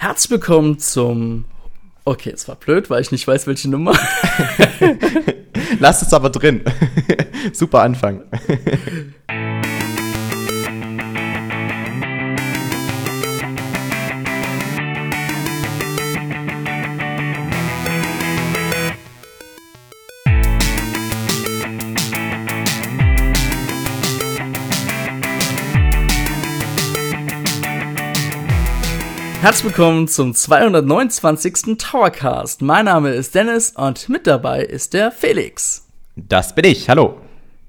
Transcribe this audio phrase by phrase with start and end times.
[0.00, 1.44] Herzlich willkommen zum.
[2.04, 3.98] Okay, es war blöd, weil ich nicht weiß, welche Nummer.
[5.80, 6.62] Lass es aber drin.
[7.52, 8.22] Super Anfang.
[29.48, 31.78] Herzlich willkommen zum 229.
[31.78, 32.60] Towercast.
[32.60, 35.86] Mein Name ist Dennis und mit dabei ist der Felix.
[36.16, 36.90] Das bin ich.
[36.90, 37.16] Hallo.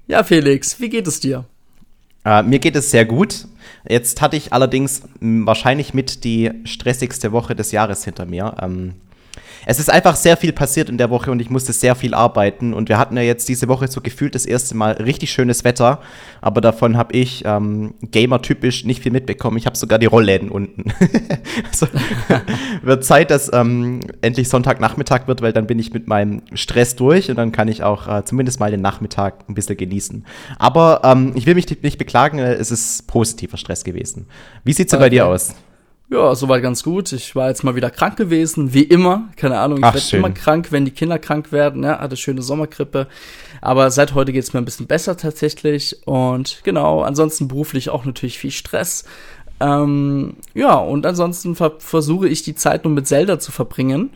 [0.06, 1.46] Ja, Felix, wie geht es dir?
[2.26, 3.46] Äh, mir geht es sehr gut.
[3.88, 8.56] Jetzt hatte ich allerdings wahrscheinlich mit die stressigste Woche des Jahres hinter mir.
[8.60, 8.96] Ähm,
[9.66, 12.72] es ist einfach sehr viel passiert in der Woche und ich musste sehr viel arbeiten.
[12.72, 16.00] Und wir hatten ja jetzt diese Woche so gefühlt das erste Mal richtig schönes Wetter.
[16.40, 19.56] Aber davon habe ich ähm, gamer-typisch nicht viel mitbekommen.
[19.56, 20.92] Ich habe sogar die Rollläden unten.
[21.70, 21.86] also,
[22.82, 27.30] wird Zeit, dass ähm, endlich Sonntagnachmittag wird, weil dann bin ich mit meinem Stress durch
[27.30, 30.24] und dann kann ich auch äh, zumindest mal den Nachmittag ein bisschen genießen.
[30.58, 34.26] Aber ähm, ich will mich nicht beklagen, es ist positiver Stress gewesen.
[34.64, 35.06] Wie sieht's denn okay.
[35.06, 35.54] bei dir aus?
[36.10, 37.12] Ja, soweit ganz gut.
[37.12, 39.28] Ich war jetzt mal wieder krank gewesen, wie immer.
[39.36, 41.84] Keine Ahnung, ich werde immer krank, wenn die Kinder krank werden.
[41.84, 43.06] Ja, hatte schöne Sommerkrippe.
[43.60, 46.04] Aber seit heute geht's mir ein bisschen besser tatsächlich.
[46.06, 49.04] Und genau, ansonsten beruflich auch natürlich viel Stress.
[49.60, 54.10] Ähm, ja, und ansonsten ver versuche ich die Zeit nur mit Zelda zu verbringen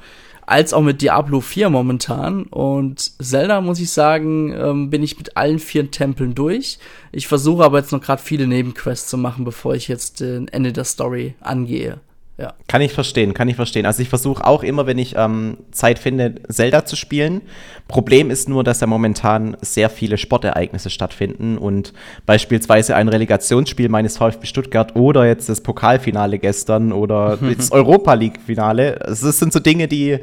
[0.46, 2.44] als auch mit Diablo 4 momentan.
[2.44, 6.78] Und Zelda, muss ich sagen, ähm, bin ich mit allen vier Tempeln durch.
[7.12, 10.72] Ich versuche aber jetzt noch gerade viele Nebenquests zu machen, bevor ich jetzt äh, Ende
[10.72, 12.00] der Story angehe.
[12.36, 12.52] Ja.
[12.66, 13.86] Kann ich verstehen, kann ich verstehen.
[13.86, 17.42] Also ich versuche auch immer, wenn ich ähm, Zeit finde, Zelda zu spielen.
[17.86, 21.92] Problem ist nur, dass ja momentan sehr viele Sportereignisse stattfinden und
[22.26, 29.00] beispielsweise ein Relegationsspiel meines VfB Stuttgart oder jetzt das Pokalfinale gestern oder das Europa League-Finale.
[29.02, 30.18] Also das sind so Dinge, die,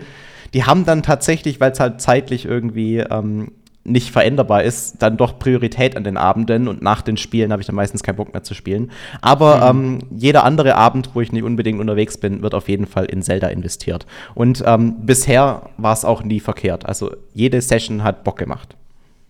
[0.53, 3.53] die haben dann tatsächlich, weil es halt zeitlich irgendwie ähm,
[3.83, 7.65] nicht veränderbar ist, dann doch Priorität an den Abenden und nach den Spielen habe ich
[7.65, 8.91] dann meistens keinen Bock mehr zu spielen.
[9.21, 9.79] Aber mhm.
[9.79, 13.23] ähm, jeder andere Abend, wo ich nicht unbedingt unterwegs bin, wird auf jeden Fall in
[13.23, 14.05] Zelda investiert.
[14.35, 16.85] Und ähm, bisher war es auch nie verkehrt.
[16.85, 18.75] Also jede Session hat Bock gemacht.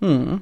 [0.01, 0.41] Mhm.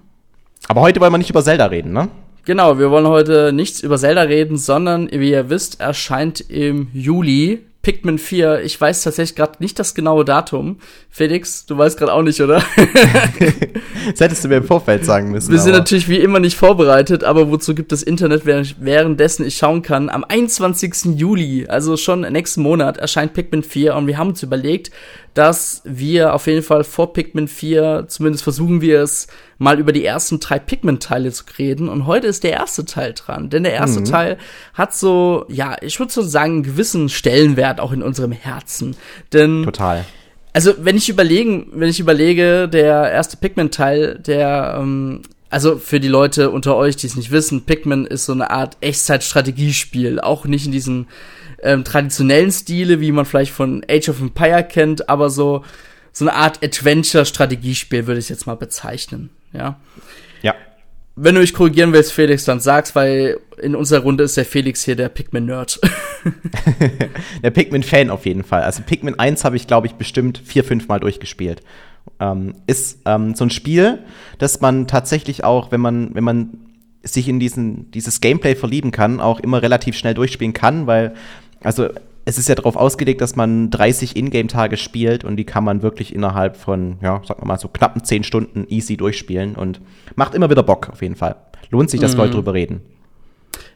[0.67, 2.09] Aber heute wollen wir nicht über Zelda reden, ne?
[2.45, 7.63] Genau, wir wollen heute nichts über Zelda reden, sondern wie ihr wisst, erscheint im Juli
[7.81, 8.61] Pikmin 4.
[8.63, 10.79] Ich weiß tatsächlich gerade nicht das genaue Datum.
[11.09, 12.61] Felix, du weißt gerade auch nicht, oder?
[14.11, 15.51] das hättest du mir im Vorfeld sagen müssen.
[15.51, 19.81] Wir sind natürlich wie immer nicht vorbereitet, aber wozu gibt es Internet, währenddessen ich schauen
[19.81, 20.09] kann?
[20.09, 21.17] Am 21.
[21.17, 24.91] Juli, also schon nächsten Monat, erscheint Pikmin 4 und wir haben uns überlegt,
[25.39, 29.27] dass wir auf jeden Fall vor Pikmin 4, zumindest versuchen wir es,
[29.57, 31.87] mal über die ersten drei Pikmin-Teile zu reden.
[31.87, 33.49] Und heute ist der erste Teil dran.
[33.49, 34.05] Denn der erste mhm.
[34.05, 34.37] Teil
[34.73, 38.97] hat so, ja, ich würde so sagen, einen gewissen Stellenwert auch in unserem Herzen.
[39.31, 39.63] Denn.
[39.63, 40.03] Total.
[40.51, 46.09] Also, wenn ich überlegen, wenn ich überlege, der erste Pikmin-Teil, der, ähm, also für die
[46.09, 50.19] Leute unter euch, die es nicht wissen, Pikmin ist so eine Art Echtzeit-Strategiespiel.
[50.19, 51.07] Auch nicht in diesen
[51.63, 55.63] ähm, traditionellen Stile, wie man vielleicht von Age of Empire kennt, aber so,
[56.11, 59.29] so eine Art Adventure-Strategiespiel würde ich jetzt mal bezeichnen.
[59.53, 59.79] Ja.
[60.41, 60.55] Ja.
[61.15, 64.83] Wenn du mich korrigieren willst, Felix, dann sag's, weil in unserer Runde ist der Felix
[64.83, 65.79] hier der Pikmin-Nerd.
[67.43, 68.63] der Pikmin-Fan auf jeden Fall.
[68.63, 71.61] Also Pikmin 1 habe ich, glaube ich, bestimmt vier, fünf Mal durchgespielt.
[72.19, 73.99] Ähm, ist ähm, so ein Spiel,
[74.37, 76.57] das man tatsächlich auch, wenn man, wenn man
[77.03, 81.13] sich in diesen, dieses Gameplay verlieben kann, auch immer relativ schnell durchspielen kann, weil,
[81.63, 81.89] also
[82.25, 86.13] es ist ja darauf ausgelegt, dass man 30 Ingame-Tage spielt und die kann man wirklich
[86.13, 89.81] innerhalb von, ja, sagen wir mal, so knappen 10 Stunden easy durchspielen und
[90.15, 91.35] macht immer wieder Bock, auf jeden Fall.
[91.71, 92.19] Lohnt sich, dass mhm.
[92.19, 92.81] Leute drüber reden.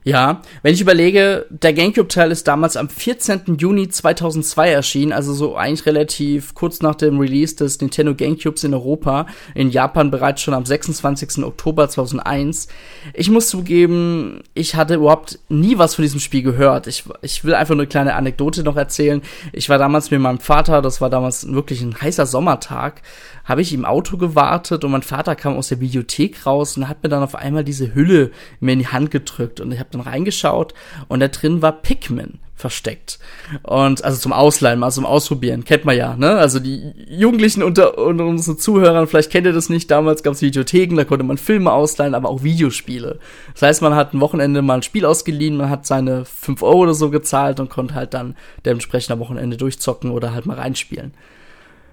[0.03, 3.57] Ja, wenn ich überlege, der GameCube-Teil ist damals am 14.
[3.57, 8.73] Juni 2002 erschienen, also so eigentlich relativ kurz nach dem Release des Nintendo GameCubes in
[8.73, 11.43] Europa, in Japan bereits schon am 26.
[11.45, 12.67] Oktober 2001.
[13.13, 16.87] Ich muss zugeben, ich hatte überhaupt nie was von diesem Spiel gehört.
[16.87, 19.21] Ich, ich will einfach eine kleine Anekdote noch erzählen.
[19.53, 23.01] Ich war damals mit meinem Vater, das war damals wirklich ein heißer Sommertag,
[23.45, 27.03] habe ich im Auto gewartet und mein Vater kam aus der Bibliothek raus und hat
[27.03, 30.01] mir dann auf einmal diese Hülle mir in die Hand gedrückt und ich habe dann
[30.01, 30.73] reingeschaut
[31.07, 33.19] und da drin war Pikmin versteckt.
[33.63, 36.37] Und also zum Ausleihen, mal zum Ausprobieren, kennt man ja, ne?
[36.37, 40.41] Also die Jugendlichen unter, unter unseren Zuhörern, vielleicht kennt ihr das nicht, damals gab es
[40.41, 43.19] Videotheken, da konnte man Filme ausleihen, aber auch Videospiele.
[43.51, 46.83] Das heißt, man hat ein Wochenende mal ein Spiel ausgeliehen, man hat seine 5 Euro
[46.83, 48.35] oder so gezahlt und konnte halt dann
[48.65, 51.13] dementsprechend am Wochenende durchzocken oder halt mal reinspielen.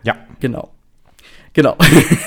[0.05, 0.15] Ja.
[0.39, 0.71] Genau.
[1.53, 1.77] Genau.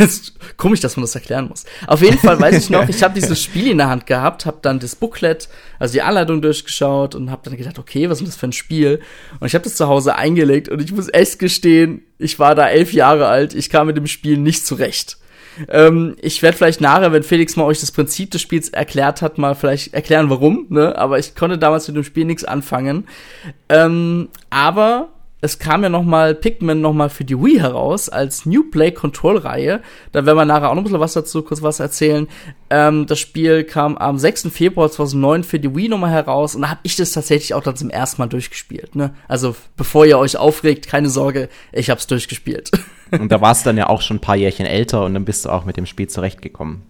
[0.58, 1.64] komisch, dass man das erklären muss.
[1.88, 4.60] Auf jeden Fall weiß ich noch, ich habe dieses Spiel in der Hand gehabt, habe
[4.62, 5.48] dann das Booklet,
[5.80, 9.00] also die Anleitung durchgeschaut und habe dann gedacht, okay, was ist das für ein Spiel?
[9.40, 12.68] Und ich habe das zu Hause eingelegt und ich muss echt gestehen, ich war da
[12.68, 15.18] elf Jahre alt, ich kam mit dem Spiel nicht zurecht.
[15.70, 19.38] Ähm, ich werde vielleicht nachher, wenn Felix mal euch das Prinzip des Spiels erklärt hat,
[19.38, 20.98] mal vielleicht erklären, warum, ne?
[20.98, 23.08] Aber ich konnte damals mit dem Spiel nichts anfangen.
[23.70, 25.10] Ähm, aber
[25.44, 28.92] es kam ja noch mal Pikmin noch mal für die Wii heraus als New Play
[28.92, 29.82] Control Reihe.
[30.14, 32.30] Da werden wir nachher auch noch ein bisschen was dazu, kurz was erzählen.
[32.70, 34.48] Ähm, das Spiel kam am 6.
[34.54, 37.76] Februar 2009 für die Wii nochmal heraus und da habe ich das tatsächlich auch dann
[37.76, 38.96] zum ersten Mal durchgespielt.
[38.96, 39.14] Ne?
[39.28, 42.72] Also bevor ihr euch aufregt, keine Sorge, ich habe es durchgespielt.
[43.12, 45.46] Und da warst du dann ja auch schon ein paar Jährchen älter und dann bist
[45.46, 46.82] du auch mit dem Spiel zurechtgekommen.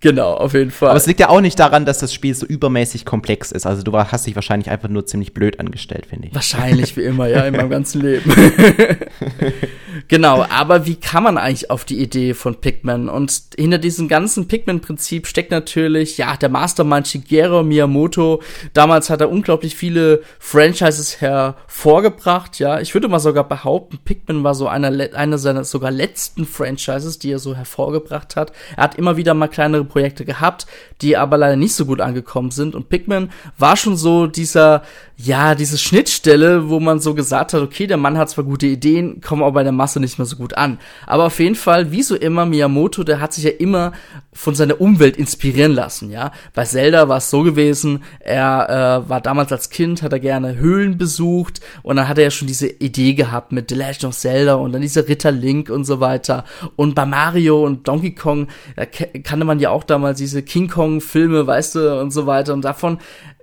[0.00, 0.90] Genau, auf jeden Fall.
[0.90, 3.66] Aber es liegt ja auch nicht daran, dass das Spiel so übermäßig komplex ist.
[3.66, 6.34] Also du hast dich wahrscheinlich einfach nur ziemlich blöd angestellt, finde ich.
[6.34, 8.32] Wahrscheinlich, wie immer, ja, in meinem ganzen Leben.
[10.08, 13.08] genau, aber wie kann man eigentlich auf die Idee von Pikmin?
[13.08, 18.42] Und hinter diesem ganzen Pikmin-Prinzip steckt natürlich, ja, der Mastermind Shigeru Miyamoto.
[18.72, 22.80] Damals hat er unglaublich viele Franchises hervorgebracht, ja.
[22.80, 27.32] Ich würde mal sogar behaupten, Pikmin war so einer, einer seiner sogar letzten Franchises, die
[27.32, 28.52] er so hervorgebracht hat.
[28.76, 30.66] Er hat immer wieder mal kleinere Projekte gehabt,
[31.02, 32.74] die aber leider nicht so gut angekommen sind.
[32.74, 34.82] Und Pikmin war schon so dieser,
[35.16, 39.20] ja, diese Schnittstelle, wo man so gesagt hat, okay, der Mann hat zwar gute Ideen,
[39.20, 40.78] kommen aber bei der Masse nicht mehr so gut an.
[41.06, 43.92] Aber auf jeden Fall, wie so immer, Miyamoto, der hat sich ja immer
[44.32, 46.30] von seiner Umwelt inspirieren lassen, ja.
[46.54, 50.56] Bei Zelda war es so gewesen, er äh, war damals als Kind, hat er gerne
[50.56, 54.16] Höhlen besucht und dann hat er ja schon diese Idee gehabt mit The Legend of
[54.16, 56.44] Zelda und dann dieser Ritter Link und so weiter.
[56.76, 58.46] Und bei Mario und Donkey Kong,
[58.76, 62.52] da kannte man ja auch damals diese King Kong Filme, weißt du, und so weiter.
[62.52, 62.98] Und davon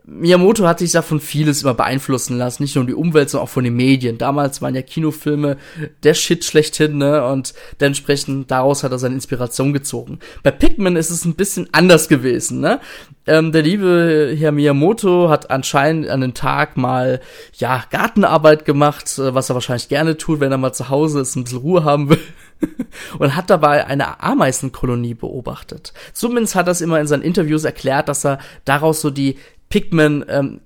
[0.10, 3.66] Miyamoto hat sich davon vieles immer beeinflussen lassen, nicht nur die Umwelt, sondern auch von
[3.66, 4.18] den Medien.
[4.18, 5.58] Damals waren ja Kinofilme
[6.04, 7.26] der Shit schlechthin, ne?
[7.26, 10.20] Und dementsprechend daraus hat er seine Inspiration gezogen.
[10.44, 12.80] Bei Pikmin ist es ein bisschen anders gewesen, ne?
[13.26, 17.20] Ähm, der liebe Herr Miyamoto hat anscheinend an den Tag mal,
[17.58, 21.36] ja, Gartenarbeit gemacht, äh, was er wahrscheinlich gerne tut, wenn er mal zu Hause ist,
[21.36, 22.20] ein bisschen Ruhe haben will.
[23.20, 25.94] und hat dabei eine Ameisenkolonie beobachtet.
[26.14, 29.38] Zumindest hat er es immer in seinen Interviews erklärt, dass er daraus so die
[29.70, 30.62] Pikmin ähm,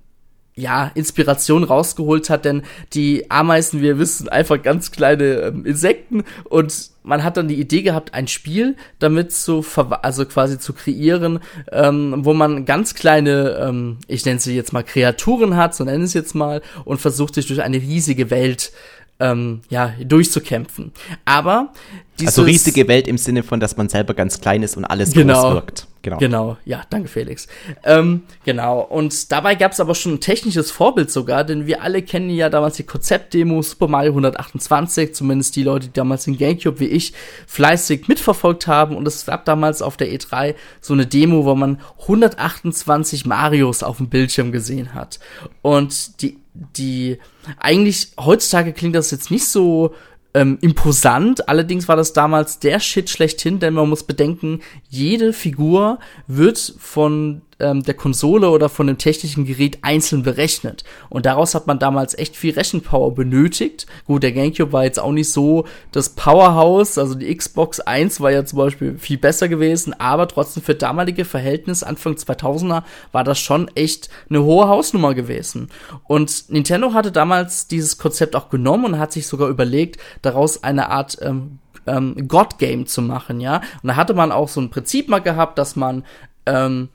[0.54, 2.62] ja, Inspiration rausgeholt hat, denn
[2.92, 7.82] die Ameisen, wir wissen, einfach ganz kleine ähm, Insekten und man hat dann die Idee
[7.82, 9.64] gehabt, ein Spiel damit zu
[10.02, 11.40] also quasi zu kreieren,
[11.72, 16.04] ähm, wo man ganz kleine, ähm, ich nenne sie jetzt mal Kreaturen hat, so nenne
[16.04, 18.72] es jetzt mal, und versucht sich durch eine riesige Welt
[19.20, 20.92] ähm, ja, durchzukämpfen.
[21.24, 21.72] Aber
[22.18, 25.12] dieses, Also riesige Welt im Sinne von, dass man selber ganz klein ist und alles
[25.12, 25.86] genau, groß wirkt.
[26.02, 26.18] Genau.
[26.18, 27.46] Genau, ja, danke Felix.
[27.84, 32.02] Ähm, genau, und dabei gab es aber schon ein technisches Vorbild sogar, denn wir alle
[32.02, 36.80] kennen ja damals die Konzeptdemo Super Mario 128, zumindest die Leute, die damals den Gamecube
[36.80, 37.12] wie ich
[37.46, 38.96] fleißig mitverfolgt haben.
[38.96, 43.98] Und es gab damals auf der E3 so eine Demo, wo man 128 Marios auf
[43.98, 45.20] dem Bildschirm gesehen hat.
[45.62, 47.18] Und die die
[47.58, 49.94] eigentlich heutzutage klingt das jetzt nicht so
[50.34, 51.48] ähm, imposant.
[51.48, 57.42] Allerdings war das damals der Shit schlechthin, denn man muss bedenken, jede Figur wird von
[57.60, 60.84] ähm, der Konsole oder von dem technischen Gerät einzeln berechnet.
[61.08, 63.86] Und daraus hat man damals echt viel Rechenpower benötigt.
[64.06, 68.30] Gut, der GameCube war jetzt auch nicht so das Powerhouse, also die Xbox 1 war
[68.30, 72.82] ja zum Beispiel viel besser gewesen, aber trotzdem für damalige Verhältnisse Anfang 2000er
[73.12, 75.68] war das schon echt eine hohe Hausnummer gewesen.
[76.06, 80.90] Und Nintendo hatte damals dieses Konzept auch genommen und hat sich sogar überlegt, daraus eine
[80.90, 83.56] Art ähm, ähm, God-Game zu machen, ja.
[83.82, 86.04] Und da hatte man auch so ein Prinzip mal gehabt, dass man
[86.46, 86.88] ähm,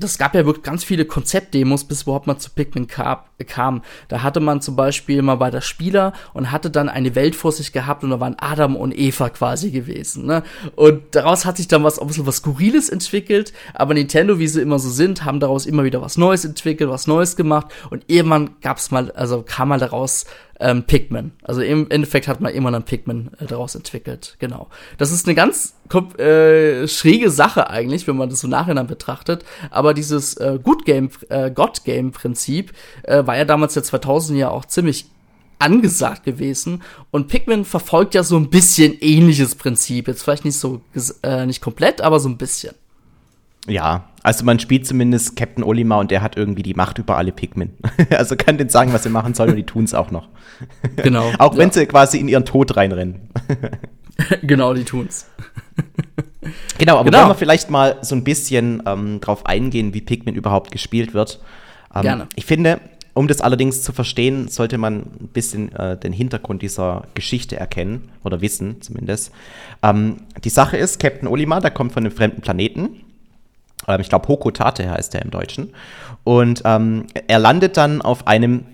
[0.00, 3.82] das gab ja wirklich ganz viele Konzeptdemos, bis überhaupt mal zu Pikmin kam.
[4.08, 7.52] Da hatte man zum Beispiel mal bei der Spieler und hatte dann eine Welt vor
[7.52, 10.26] sich gehabt und da waren Adam und Eva quasi gewesen.
[10.26, 10.42] Ne?
[10.76, 14.62] Und daraus hat sich dann was, ein bisschen was Skurriles entwickelt, aber Nintendo, wie sie
[14.62, 18.56] immer so sind, haben daraus immer wieder was Neues entwickelt, was Neues gemacht und irgendwann
[18.60, 20.24] gab's mal, also kam mal daraus
[20.60, 21.32] ähm, Pikmin.
[21.42, 24.36] Also im Endeffekt hat man immer dann Pikmin äh, daraus entwickelt.
[24.38, 24.68] Genau.
[24.98, 25.74] Das ist eine ganz
[26.18, 29.44] äh, schräge Sache eigentlich, wenn man das so nachhinein betrachtet.
[29.70, 34.38] Aber dieses äh, Good Game, äh, God Game Prinzip äh, war ja damals der 2000
[34.38, 35.06] ja auch ziemlich
[35.58, 36.82] angesagt gewesen.
[37.10, 40.08] Und Pikmin verfolgt ja so ein bisschen ähnliches Prinzip.
[40.08, 40.82] Jetzt vielleicht nicht so,
[41.22, 42.74] äh, nicht komplett, aber so ein bisschen.
[43.66, 47.32] Ja, also man spielt zumindest Captain Olimar und der hat irgendwie die Macht über alle
[47.32, 47.70] Pikmin.
[48.10, 50.28] also kann denen sagen, was sie machen sollen und die tun es auch noch.
[50.96, 51.30] Genau.
[51.38, 51.74] auch wenn ja.
[51.74, 53.30] sie quasi in ihren Tod reinrennen.
[54.42, 55.26] genau, die tun's.
[56.76, 57.20] genau, aber genau.
[57.20, 61.40] wollen wir vielleicht mal so ein bisschen ähm, drauf eingehen, wie Pikmin überhaupt gespielt wird.
[61.94, 62.26] Ähm, Gerne.
[62.36, 62.80] Ich finde,
[63.14, 68.10] Um das allerdings zu verstehen, sollte man ein bisschen äh, den Hintergrund dieser Geschichte erkennen
[68.22, 69.32] oder wissen zumindest.
[69.82, 73.00] Ähm, die Sache ist, Captain Olimar, der kommt von einem fremden Planeten.
[73.88, 75.72] Ähm, ich glaube, Hokotate heißt er im Deutschen.
[76.24, 78.66] Und ähm, er landet dann auf einem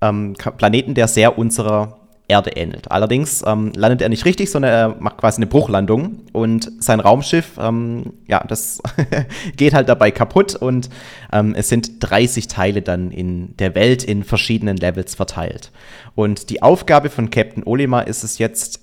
[0.00, 1.98] ähm, Planeten, der sehr unserer
[2.28, 2.90] Erde ähnelt.
[2.90, 7.52] Allerdings ähm, landet er nicht richtig, sondern er macht quasi eine Bruchlandung und sein Raumschiff,
[7.58, 8.82] ähm, ja, das
[9.56, 10.90] geht halt dabei kaputt und
[11.32, 15.70] ähm, es sind 30 Teile dann in der Welt in verschiedenen Levels verteilt.
[16.16, 18.80] Und die Aufgabe von Captain Olima ist es jetzt,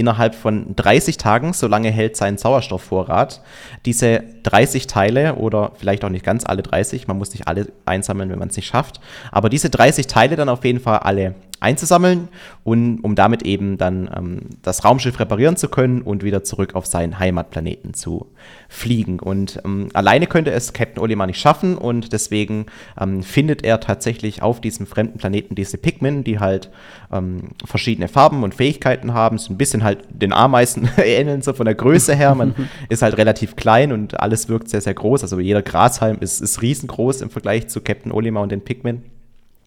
[0.00, 3.42] innerhalb von 30 Tagen, so lange hält sein Sauerstoffvorrat,
[3.84, 8.30] diese 30 Teile oder vielleicht auch nicht ganz alle 30, man muss nicht alle einsammeln,
[8.30, 12.28] wenn man es nicht schafft, aber diese 30 Teile dann auf jeden Fall alle einzusammeln
[12.64, 16.86] und um damit eben dann ähm, das Raumschiff reparieren zu können und wieder zurück auf
[16.86, 18.32] seinen Heimatplaneten zu
[18.68, 19.20] fliegen.
[19.20, 22.66] Und ähm, alleine könnte es Captain Olimar nicht schaffen und deswegen
[22.98, 26.70] ähm, findet er tatsächlich auf diesem fremden Planeten diese Pikmin, die halt
[27.12, 31.66] ähm, verschiedene Farben und Fähigkeiten haben, so ein bisschen halt den Ameisen ähneln, so von
[31.66, 32.34] der Größe her.
[32.34, 32.54] Man
[32.88, 35.22] ist halt relativ klein und alles wirkt sehr, sehr groß.
[35.22, 39.02] Also jeder Grashalm ist, ist riesengroß im Vergleich zu Captain Olimar und den Pikmin.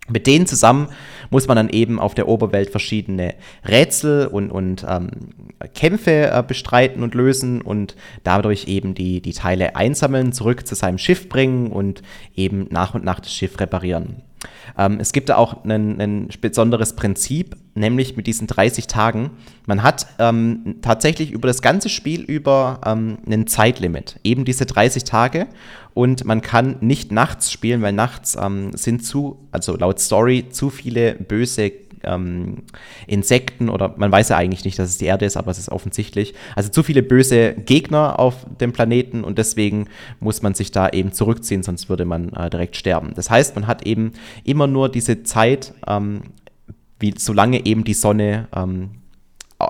[0.10, 0.90] Mit denen zusammen
[1.30, 5.10] muss man dann eben auf der Oberwelt verschiedene Rätsel und, und ähm,
[5.74, 10.98] Kämpfe äh, bestreiten und lösen und dadurch eben die, die Teile einsammeln, zurück zu seinem
[10.98, 12.02] Schiff bringen und
[12.36, 14.22] eben nach und nach das Schiff reparieren.
[14.78, 19.32] Ähm, es gibt da auch ein, besonderes Prinzip, nämlich mit diesen 30 Tagen.
[19.66, 25.04] Man hat ähm, tatsächlich über das ganze Spiel über ähm, ein Zeitlimit, eben diese 30
[25.04, 25.48] Tage.
[25.94, 30.70] Und man kann nicht nachts spielen, weil nachts ähm, sind zu, also laut Story, zu
[30.70, 31.72] viele böse
[32.04, 32.64] ähm,
[33.08, 35.70] Insekten oder man weiß ja eigentlich nicht, dass es die Erde ist, aber es ist
[35.70, 36.34] offensichtlich.
[36.56, 39.88] Also zu viele böse Gegner auf dem Planeten und deswegen
[40.20, 43.14] muss man sich da eben zurückziehen, sonst würde man äh, direkt sterben.
[43.16, 46.22] Das heißt, man hat eben immer nur diese Zeit, ähm,
[47.00, 48.92] wie solange eben die Sonne ähm,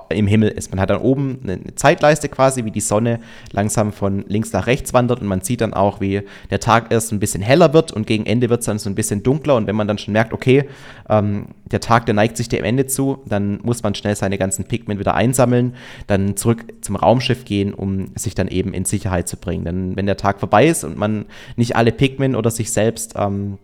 [0.08, 0.70] im Himmel ist.
[0.70, 3.20] Man hat dann oben eine Zeitleiste quasi, wie die Sonne
[3.52, 7.12] langsam von links nach rechts wandert und man sieht dann auch, wie der Tag erst
[7.12, 9.66] ein bisschen heller wird und gegen Ende wird es dann so ein bisschen dunkler und
[9.66, 10.64] wenn man dann schon merkt, okay,
[11.08, 14.64] ähm, der Tag, der neigt sich dem Ende zu, dann muss man schnell seine ganzen
[14.64, 15.74] Pigment wieder einsammeln,
[16.06, 19.64] dann zurück zum Raumschiff gehen, um sich dann eben in Sicherheit zu bringen.
[19.64, 23.58] Denn wenn der Tag vorbei ist und man nicht alle Pigment oder sich selbst ähm,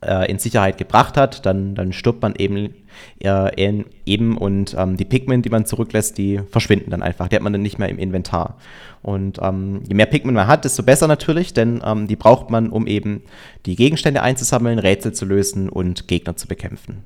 [0.00, 2.74] äh, in Sicherheit gebracht hat, dann, dann stirbt man eben,
[3.20, 7.28] äh, eben und ähm, die Pigment, die man zurücklässt, die verschwinden dann einfach.
[7.28, 8.58] Die hat man dann nicht mehr im Inventar.
[9.02, 12.70] Und ähm, je mehr Pigment man hat, desto besser natürlich, denn ähm, die braucht man,
[12.70, 13.22] um eben
[13.66, 17.04] die Gegenstände einzusammeln, Rätsel zu lösen und Gegner zu bekämpfen.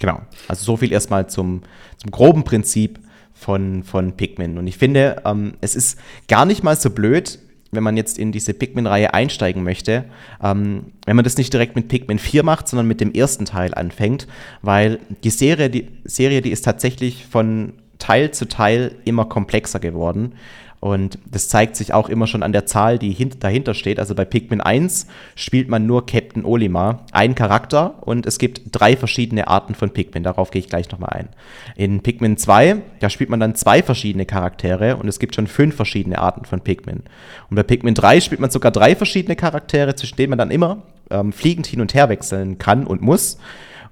[0.00, 0.20] Genau.
[0.46, 1.62] Also so viel erstmal zum,
[1.96, 3.00] zum groben Prinzip
[3.32, 4.58] von, von Pikmin.
[4.58, 7.38] Und ich finde, ähm, es ist gar nicht mal so blöd,
[7.70, 10.04] wenn man jetzt in diese Pikmin-Reihe einsteigen möchte,
[10.42, 13.74] ähm, wenn man das nicht direkt mit Pikmin 4 macht, sondern mit dem ersten Teil
[13.74, 14.26] anfängt,
[14.62, 20.34] weil die Serie, die Serie, die ist tatsächlich von Teil zu Teil immer komplexer geworden.
[20.80, 23.98] Und das zeigt sich auch immer schon an der Zahl, die dahinter steht.
[23.98, 28.96] Also bei Pikmin 1 spielt man nur Captain Olimar, ein Charakter, und es gibt drei
[28.96, 30.22] verschiedene Arten von Pikmin.
[30.22, 31.28] Darauf gehe ich gleich nochmal ein.
[31.74, 35.74] In Pikmin 2, da spielt man dann zwei verschiedene Charaktere und es gibt schon fünf
[35.74, 37.02] verschiedene Arten von Pikmin.
[37.50, 40.82] Und bei Pikmin 3 spielt man sogar drei verschiedene Charaktere, zwischen denen man dann immer
[41.10, 43.38] ähm, fliegend hin und her wechseln kann und muss.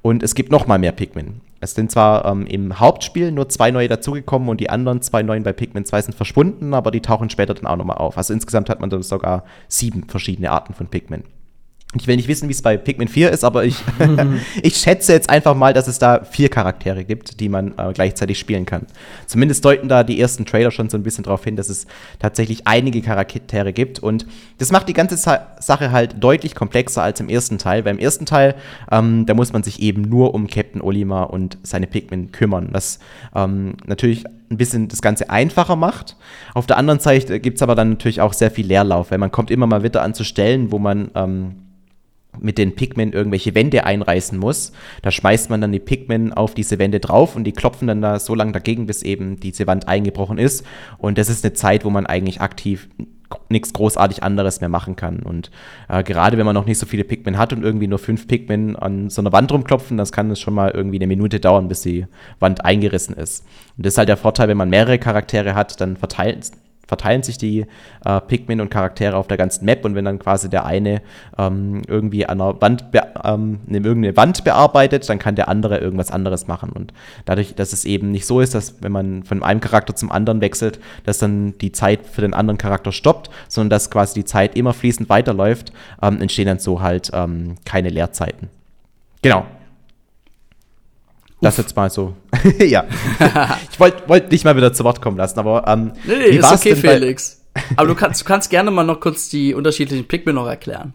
[0.02, 1.40] Und es gibt noch mal mehr Pikmin.
[1.60, 5.42] Es sind zwar ähm, im Hauptspiel nur zwei neue dazugekommen und die anderen zwei neuen
[5.42, 8.18] bei Pikmin 2 sind verschwunden, aber die tauchen später dann auch nochmal auf.
[8.18, 11.24] Also insgesamt hat man dann sogar sieben verschiedene Arten von Pikmin.
[12.00, 13.76] Ich will nicht wissen, wie es bei Pikmin 4 ist, aber ich,
[14.62, 18.38] ich schätze jetzt einfach mal, dass es da vier Charaktere gibt, die man äh, gleichzeitig
[18.38, 18.86] spielen kann.
[19.26, 21.86] Zumindest deuten da die ersten Trailer schon so ein bisschen darauf hin, dass es
[22.18, 23.98] tatsächlich einige Charaktere gibt.
[23.98, 24.26] Und
[24.58, 27.82] das macht die ganze Sa Sache halt deutlich komplexer als im ersten Teil.
[27.82, 28.54] Beim ersten Teil,
[28.90, 32.68] ähm, da muss man sich eben nur um Captain Olimar und seine Pikmin kümmern.
[32.72, 32.98] Was
[33.34, 36.16] ähm, natürlich ein bisschen das Ganze einfacher macht.
[36.54, 39.32] Auf der anderen Seite gibt es aber dann natürlich auch sehr viel Leerlauf, weil man
[39.32, 41.65] kommt immer mal wieder an zu Stellen, wo man ähm,
[42.40, 44.72] mit den Pikmin irgendwelche Wände einreißen muss.
[45.02, 48.18] Da schmeißt man dann die Pikmin auf diese Wände drauf und die klopfen dann da
[48.18, 50.64] so lange dagegen, bis eben diese Wand eingebrochen ist.
[50.98, 52.88] Und das ist eine Zeit, wo man eigentlich aktiv
[53.48, 55.20] nichts großartig anderes mehr machen kann.
[55.20, 55.50] Und
[55.88, 58.76] äh, gerade wenn man noch nicht so viele Pikmin hat und irgendwie nur fünf Pikmin
[58.76, 61.82] an so einer Wand rumklopfen, das kann es schon mal irgendwie eine Minute dauern, bis
[61.82, 62.06] die
[62.38, 63.44] Wand eingerissen ist.
[63.76, 66.52] Und das ist halt der Vorteil, wenn man mehrere Charaktere hat, dann verteilt,
[66.86, 67.66] verteilen sich die
[68.04, 71.02] äh, Pikmin und Charaktere auf der ganzen Map und wenn dann quasi der eine
[71.38, 72.84] ähm, irgendwie an einer Wand,
[73.24, 76.92] ähm, irgendeine Wand bearbeitet, dann kann der andere irgendwas anderes machen und
[77.24, 80.40] dadurch, dass es eben nicht so ist, dass wenn man von einem Charakter zum anderen
[80.40, 84.56] wechselt, dass dann die Zeit für den anderen Charakter stoppt, sondern dass quasi die Zeit
[84.56, 88.48] immer fließend weiterläuft, ähm, entstehen dann so halt ähm, keine Leerzeiten.
[89.22, 89.44] Genau,
[91.40, 92.14] das jetzt mal so.
[92.58, 92.84] ja.
[93.70, 96.36] ich wollte wollt dich mal wieder zu Wort kommen lassen, aber ähm, nee, nee, wie
[96.38, 97.42] ist okay, Felix.
[97.76, 100.94] aber du kannst, du kannst gerne mal noch kurz die unterschiedlichen Pikmin noch erklären.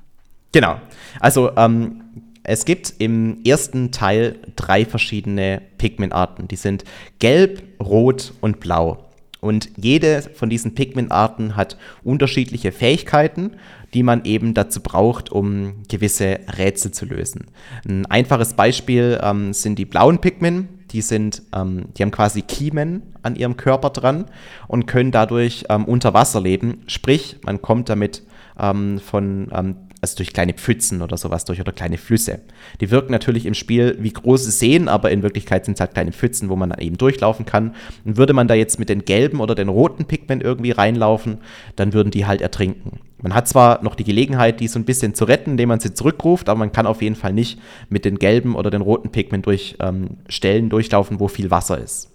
[0.52, 0.80] Genau.
[1.20, 2.02] Also ähm,
[2.44, 6.48] es gibt im ersten Teil drei verschiedene Pikmin-Arten.
[6.48, 6.84] Die sind
[7.20, 9.11] gelb, rot und blau.
[9.42, 13.52] Und jede von diesen Pigmentarten hat unterschiedliche Fähigkeiten,
[13.94, 17.48] die man eben dazu braucht, um gewisse Rätsel zu lösen.
[17.86, 20.70] Ein einfaches Beispiel ähm, sind die blauen Pigmen.
[20.92, 24.26] Die sind, ähm, die haben quasi Kiemen an ihrem Körper dran
[24.68, 26.84] und können dadurch ähm, unter Wasser leben.
[26.86, 28.24] Sprich, man kommt damit
[28.60, 32.42] ähm, von ähm, also durch kleine Pfützen oder sowas durch oder kleine Flüsse.
[32.82, 36.12] Die wirken natürlich im Spiel wie große Seen, aber in Wirklichkeit sind es halt kleine
[36.12, 37.76] Pfützen, wo man dann eben durchlaufen kann.
[38.04, 41.38] Und würde man da jetzt mit den gelben oder den roten Pigment irgendwie reinlaufen,
[41.76, 43.00] dann würden die halt ertrinken.
[43.22, 45.94] Man hat zwar noch die Gelegenheit, die so ein bisschen zu retten, indem man sie
[45.94, 49.46] zurückruft, aber man kann auf jeden Fall nicht mit den gelben oder den roten Pigment
[49.46, 52.10] durch ähm, Stellen durchlaufen, wo viel Wasser ist.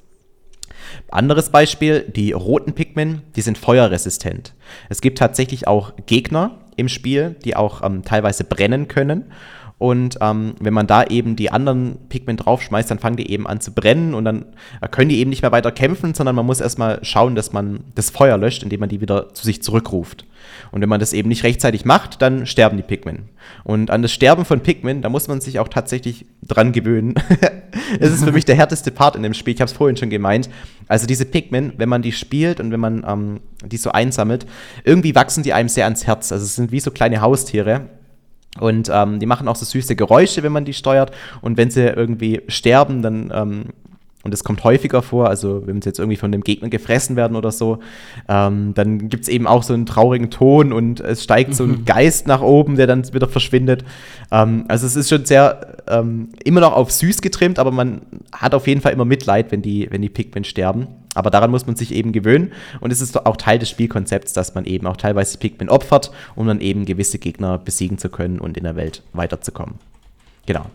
[1.10, 4.54] Anderes Beispiel, die roten Pikmin, die sind feuerresistent.
[4.88, 9.24] Es gibt tatsächlich auch Gegner im Spiel, die auch ähm, teilweise brennen können.
[9.78, 13.60] Und ähm, wenn man da eben die anderen Pigment draufschmeißt, dann fangen die eben an
[13.60, 14.46] zu brennen und dann
[14.80, 17.80] äh, können die eben nicht mehr weiter kämpfen, sondern man muss erstmal schauen, dass man
[17.94, 20.24] das Feuer löscht, indem man die wieder zu sich zurückruft.
[20.70, 23.28] Und wenn man das eben nicht rechtzeitig macht, dann sterben die Pikmin.
[23.64, 27.14] Und an das Sterben von Pikmin, da muss man sich auch tatsächlich dran gewöhnen.
[28.00, 29.54] Es ist für mich der härteste Part in dem Spiel.
[29.54, 30.48] Ich habe es vorhin schon gemeint.
[30.88, 34.46] Also diese Pikmin, wenn man die spielt und wenn man ähm, die so einsammelt,
[34.82, 36.32] irgendwie wachsen die einem sehr ans Herz.
[36.32, 37.82] Also es sind wie so kleine Haustiere.
[38.58, 41.12] Und ähm, die machen auch so süße Geräusche, wenn man die steuert.
[41.42, 43.64] Und wenn sie irgendwie sterben, dann ähm,
[44.26, 47.36] und es kommt häufiger vor, also wenn sie jetzt irgendwie von dem Gegner gefressen werden
[47.36, 47.78] oder so,
[48.28, 51.70] ähm, dann gibt es eben auch so einen traurigen Ton und es steigt so ein
[51.70, 51.84] mhm.
[51.84, 53.84] Geist nach oben, der dann wieder verschwindet.
[54.32, 58.02] Ähm, also es ist schon sehr ähm, immer noch auf süß getrimmt, aber man
[58.32, 60.88] hat auf jeden Fall immer Mitleid, wenn die, wenn die Pikmin sterben.
[61.14, 64.54] Aber daran muss man sich eben gewöhnen und es ist auch Teil des Spielkonzepts, dass
[64.54, 68.58] man eben auch teilweise Pikmin opfert, um dann eben gewisse Gegner besiegen zu können und
[68.58, 69.76] in der Welt weiterzukommen.
[70.46, 70.66] Genau.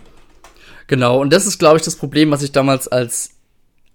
[0.87, 3.40] Genau, und das ist, glaube ich, das Problem, was ich damals als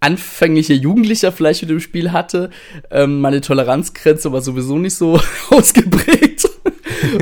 [0.06, 2.50] anfänglicher Jugendlicher vielleicht mit dem Spiel hatte.
[2.92, 6.48] Ähm, meine Toleranzgrenze war sowieso nicht so ausgeprägt.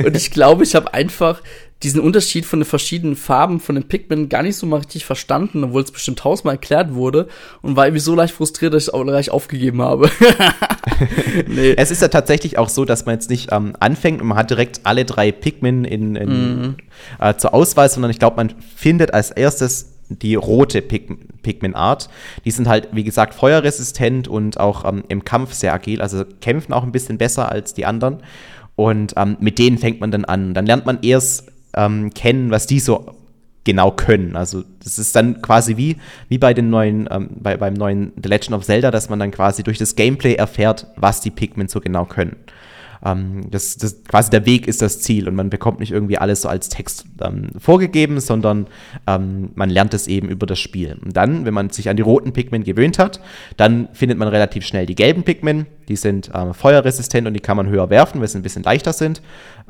[0.05, 1.41] Und ich glaube, ich habe einfach
[1.83, 5.65] diesen Unterschied von den verschiedenen Farben von den Pigment gar nicht so mal richtig verstanden,
[5.65, 7.29] obwohl es bestimmt tausendmal erklärt wurde
[7.63, 10.11] und war irgendwie so leicht frustriert, dass ich es auch gleich aufgegeben habe.
[11.47, 11.75] nee.
[11.77, 14.51] Es ist ja tatsächlich auch so, dass man jetzt nicht ähm, anfängt und man hat
[14.51, 16.77] direkt alle drei Pigment in, in mhm.
[17.19, 22.09] äh, zur Auswahl, sondern ich glaube, man findet als erstes die rote Pig Pigment-Art.
[22.45, 26.73] Die sind halt, wie gesagt, feuerresistent und auch ähm, im Kampf sehr agil, also kämpfen
[26.73, 28.19] auch ein bisschen besser als die anderen.
[28.77, 30.55] Und ähm, mit denen fängt man dann an.
[30.55, 33.15] Dann lernt man erst ähm, kennen, was die so
[33.65, 34.37] genau können.
[34.37, 35.97] Also das ist dann quasi wie,
[36.29, 39.31] wie bei den neuen, ähm, bei, beim neuen The Legend of Zelda, dass man dann
[39.31, 42.37] quasi durch das Gameplay erfährt, was die Pigment so genau können.
[43.05, 46.43] Ähm, das, das, quasi der Weg ist das Ziel und man bekommt nicht irgendwie alles
[46.43, 48.67] so als Text ähm, vorgegeben, sondern
[49.07, 50.97] ähm, man lernt es eben über das Spiel.
[51.05, 53.21] Und dann, wenn man sich an die roten Pigment gewöhnt hat,
[53.57, 55.67] dann findet man relativ schnell die gelben Pigment.
[55.89, 58.93] Die sind ähm, feuerresistent und die kann man höher werfen, weil sie ein bisschen leichter
[58.93, 59.21] sind.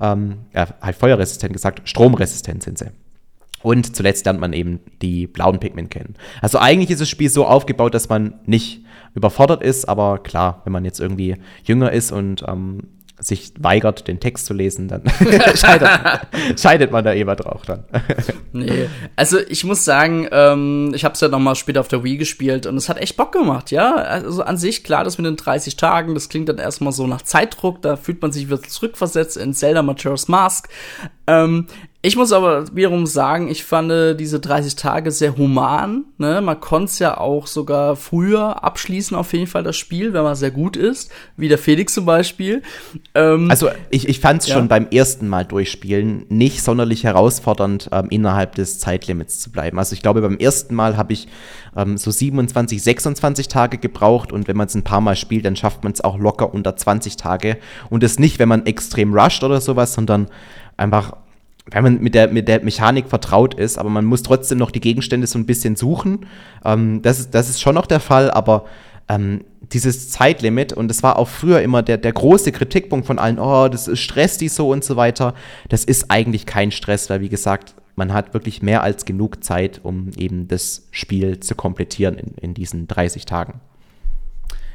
[0.01, 2.87] Ähm, ja, halt feuerresistent gesagt, stromresistent sind sie.
[3.63, 6.17] Und zuletzt lernt man eben die blauen Pigment kennen.
[6.43, 10.73] Also eigentlich ist das Spiel so aufgebaut, dass man nicht überfordert ist, aber klar, wenn
[10.73, 12.81] man jetzt irgendwie jünger ist und ähm,
[13.19, 15.03] sich weigert, den Text zu lesen, dann
[15.55, 15.89] scheidet,
[16.59, 17.85] scheidet, man da eh mal drauf dann.
[18.53, 22.03] nee, also ich muss sagen, ähm, ich habe es ja noch mal später auf der
[22.03, 23.95] Wii gespielt und es hat echt Bock gemacht, ja.
[23.95, 27.23] Also an sich, klar, das mit den 30 Tagen, das klingt dann erstmal so nach
[27.23, 30.69] Zeitdruck, da fühlt man sich wieder zurückversetzt in Zelda Majora's Mask.
[31.27, 31.67] Ähm,
[32.05, 36.05] ich muss aber wiederum sagen, ich fand diese 30 Tage sehr human.
[36.19, 36.43] Ne?
[36.43, 40.35] Man konnte es ja auch sogar früher abschließen, auf jeden Fall das Spiel, wenn man
[40.35, 42.61] sehr gut ist, wie der Felix zum Beispiel.
[43.15, 44.55] Ähm, also ich, ich fand es ja.
[44.55, 49.79] schon beim ersten Mal durchspielen nicht sonderlich herausfordernd, ähm, innerhalb des Zeitlimits zu bleiben.
[49.79, 51.27] Also ich glaube, beim ersten Mal habe ich
[51.75, 55.57] ähm, so 27, 26 Tage gebraucht und wenn man es ein paar Mal spielt, dann
[55.57, 57.57] schafft man es auch locker unter 20 Tage.
[57.89, 60.29] Und das nicht, wenn man extrem rusht oder sowas, sondern
[60.77, 61.17] einfach
[61.71, 64.81] wenn man mit der, mit der Mechanik vertraut ist, aber man muss trotzdem noch die
[64.81, 66.27] Gegenstände so ein bisschen suchen.
[66.65, 68.67] Ähm, das, ist, das ist schon noch der Fall, aber
[69.09, 73.39] ähm, dieses Zeitlimit, und das war auch früher immer der, der große Kritikpunkt von allen,
[73.39, 75.35] oh, das ist Stress, die so und so weiter.
[75.69, 79.81] Das ist eigentlich kein Stress, weil wie gesagt, man hat wirklich mehr als genug Zeit,
[79.83, 83.61] um eben das Spiel zu komplettieren in, in diesen 30 Tagen.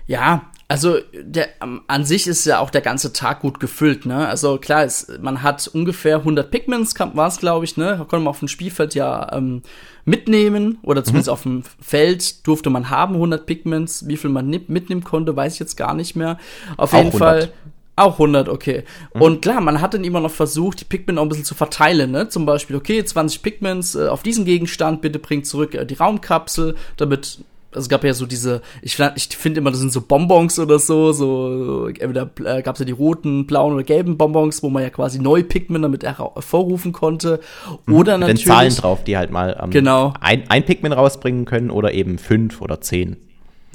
[0.08, 1.49] Ja, also der,
[1.88, 4.27] an sich ist ja auch der ganze Tag gut gefüllt, ne?
[4.27, 7.97] Also klar, es, man hat ungefähr 100 Pigments, war es glaube ich, ne?
[7.97, 9.63] Konnte man auf dem Spielfeld ja ähm,
[10.05, 11.34] mitnehmen oder zumindest mhm.
[11.34, 14.08] auf dem Feld durfte man haben 100 Pigments.
[14.08, 16.38] Wie viel man mitnehmen konnte, weiß ich jetzt gar nicht mehr.
[16.77, 17.19] Auf auch jeden 100.
[17.19, 17.53] Fall
[17.95, 18.84] auch 100, okay.
[19.15, 19.21] Mhm.
[19.23, 22.12] Und klar, man hat dann immer noch versucht, die Pigment auch ein bisschen zu verteilen,
[22.12, 22.29] ne?
[22.29, 26.75] Zum Beispiel, okay, 20 Pigments äh, auf diesen Gegenstand, bitte bringt zurück äh, die Raumkapsel,
[26.95, 27.39] damit
[27.71, 30.79] also es gab ja so diese, ich, ich finde immer, das sind so Bonbons oder
[30.79, 34.84] so, so entweder äh, gab es ja die roten, blauen oder gelben Bonbons, wo man
[34.84, 37.39] ja quasi neue Pigment damit hervorrufen konnte.
[37.86, 37.93] Mhm.
[37.93, 38.45] Oder mhm, natürlich.
[38.45, 40.13] Zahlen drauf, die halt mal ähm, genau.
[40.19, 43.17] ein, ein Pigment rausbringen können oder eben fünf oder zehn.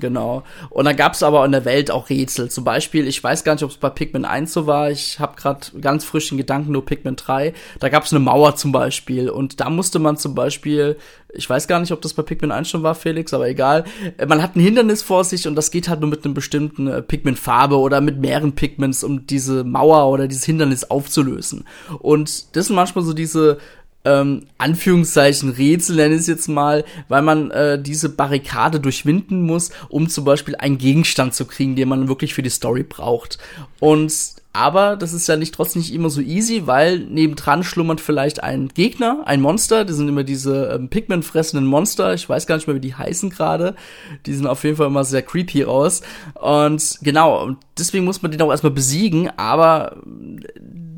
[0.01, 0.43] Genau.
[0.71, 2.51] Und dann gab es aber in der Welt auch Rätsel.
[2.51, 4.91] Zum Beispiel, ich weiß gar nicht, ob es bei Pikmin 1 so war.
[4.91, 7.55] Ich habe gerade ganz frisch den Gedanken nur Pikmin 3.
[7.79, 9.31] Da gab es eine Mauer zum Beispiel.
[9.31, 10.97] Und da musste man zum Beispiel,
[11.33, 13.85] ich weiß gar nicht, ob das bei Pikmin 1 schon war, Felix, aber egal.
[14.27, 17.01] Man hat ein Hindernis vor sich und das geht halt nur mit einem bestimmten äh,
[17.01, 21.65] Pikmin-Farbe oder mit mehreren Pigments, um diese Mauer oder dieses Hindernis aufzulösen.
[22.01, 23.59] Und das sind manchmal so diese
[24.05, 29.71] ähm, Anführungszeichen Rätsel, nenne ich es jetzt mal, weil man äh, diese Barrikade durchwinden muss,
[29.89, 33.39] um zum Beispiel einen Gegenstand zu kriegen, den man wirklich für die Story braucht.
[33.81, 34.13] Und
[34.57, 38.69] aber das ist ja nicht trotzdem nicht immer so easy, weil nebendran schlummert vielleicht ein
[38.69, 39.85] Gegner, ein Monster.
[39.85, 42.15] Die sind immer diese ähm, Pigment-fressenden Monster.
[42.15, 43.75] Ich weiß gar nicht mehr, wie die heißen gerade.
[44.27, 46.03] Die sind auf jeden Fall immer sehr creepy aus.
[46.35, 49.29] Und genau, deswegen muss man den auch erstmal besiegen.
[49.37, 49.97] Aber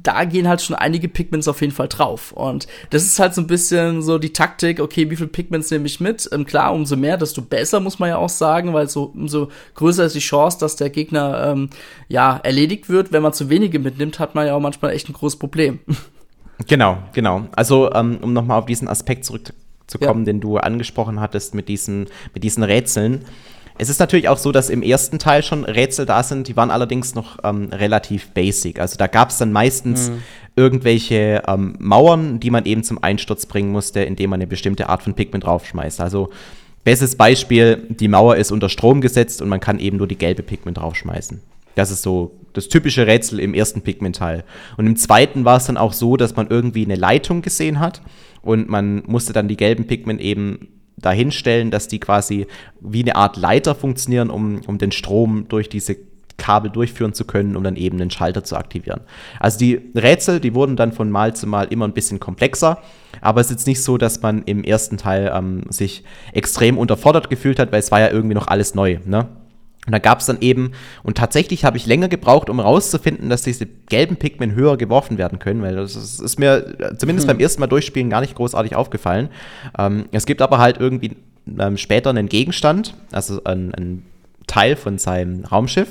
[0.06, 2.32] da gehen halt schon einige Pigments auf jeden Fall drauf.
[2.32, 5.86] Und das ist halt so ein bisschen so die Taktik, okay, wie viel Pigments nehme
[5.86, 6.28] ich mit?
[6.32, 10.04] Ähm, klar, umso mehr, desto besser, muss man ja auch sagen, weil so umso größer
[10.04, 11.70] ist die Chance, dass der Gegner ähm,
[12.08, 13.12] ja erledigt wird.
[13.12, 15.80] Wenn man zu wenige mitnimmt, hat man ja auch manchmal echt ein großes Problem.
[16.68, 17.42] Genau, genau.
[17.54, 20.32] Also, ähm, um nochmal auf diesen Aspekt zurückzukommen, ja.
[20.32, 23.26] den du angesprochen hattest mit diesen, mit diesen Rätseln.
[23.78, 26.70] Es ist natürlich auch so, dass im ersten Teil schon Rätsel da sind, die waren
[26.70, 28.80] allerdings noch ähm, relativ basic.
[28.80, 30.22] Also da gab es dann meistens mhm.
[30.56, 35.02] irgendwelche ähm, Mauern, die man eben zum Einsturz bringen musste, indem man eine bestimmte Art
[35.02, 36.00] von Pigment draufschmeißt.
[36.00, 36.30] Also
[36.84, 40.42] bestes Beispiel, die Mauer ist unter Strom gesetzt und man kann eben nur die gelbe
[40.42, 41.40] Pigment draufschmeißen.
[41.74, 44.44] Das ist so das typische Rätsel im ersten Pigment-Teil.
[44.78, 48.00] Und im zweiten war es dann auch so, dass man irgendwie eine Leitung gesehen hat
[48.40, 52.46] und man musste dann die gelben Pigment eben dahinstellen, dass die quasi
[52.80, 55.96] wie eine Art Leiter funktionieren, um, um den Strom durch diese
[56.38, 59.00] Kabel durchführen zu können, um dann eben den Schalter zu aktivieren.
[59.40, 62.78] Also die Rätsel, die wurden dann von Mal zu Mal immer ein bisschen komplexer,
[63.20, 67.30] aber es ist jetzt nicht so, dass man im ersten Teil ähm, sich extrem unterfordert
[67.30, 68.98] gefühlt hat, weil es war ja irgendwie noch alles neu.
[69.04, 69.28] Ne?
[69.86, 70.72] Und da gab es dann eben,
[71.04, 75.38] und tatsächlich habe ich länger gebraucht, um rauszufinden, dass diese gelben Pigment höher geworfen werden
[75.38, 77.36] können, weil das ist, ist mir zumindest hm.
[77.36, 79.28] beim ersten Mal durchspielen gar nicht großartig aufgefallen.
[79.78, 81.16] Ähm, es gibt aber halt irgendwie
[81.58, 84.02] ähm, später einen Gegenstand, also ein, ein
[84.46, 85.88] Teil von seinem Raumschiff,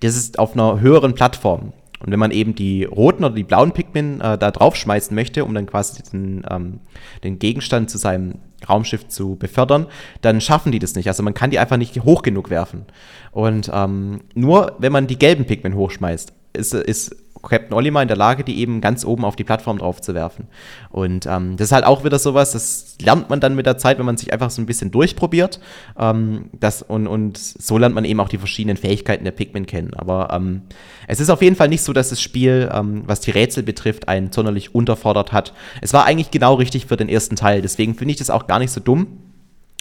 [0.00, 1.72] das ist auf einer höheren Plattform.
[2.04, 5.54] Und wenn man eben die roten oder die blauen Pigment äh, da draufschmeißen möchte, um
[5.54, 6.80] dann quasi den, ähm,
[7.22, 9.86] den Gegenstand zu seinem Raumschiff zu befördern,
[10.20, 11.08] dann schaffen die das nicht.
[11.08, 12.84] Also man kann die einfach nicht hoch genug werfen.
[13.32, 18.16] Und ähm, nur wenn man die gelben Pigment hochschmeißt, ist, ist Captain Olimar in der
[18.16, 20.48] Lage, die eben ganz oben auf die Plattform drauf zu werfen.
[20.90, 23.98] Und ähm, das ist halt auch wieder sowas, das lernt man dann mit der Zeit,
[23.98, 25.60] wenn man sich einfach so ein bisschen durchprobiert.
[25.98, 29.94] Ähm, das, und, und so lernt man eben auch die verschiedenen Fähigkeiten der Pikmin kennen.
[29.94, 30.62] Aber ähm,
[31.06, 34.08] es ist auf jeden Fall nicht so, dass das Spiel, ähm, was die Rätsel betrifft,
[34.08, 35.52] einen sonderlich unterfordert hat.
[35.80, 37.62] Es war eigentlich genau richtig für den ersten Teil.
[37.62, 39.18] Deswegen finde ich das auch gar nicht so dumm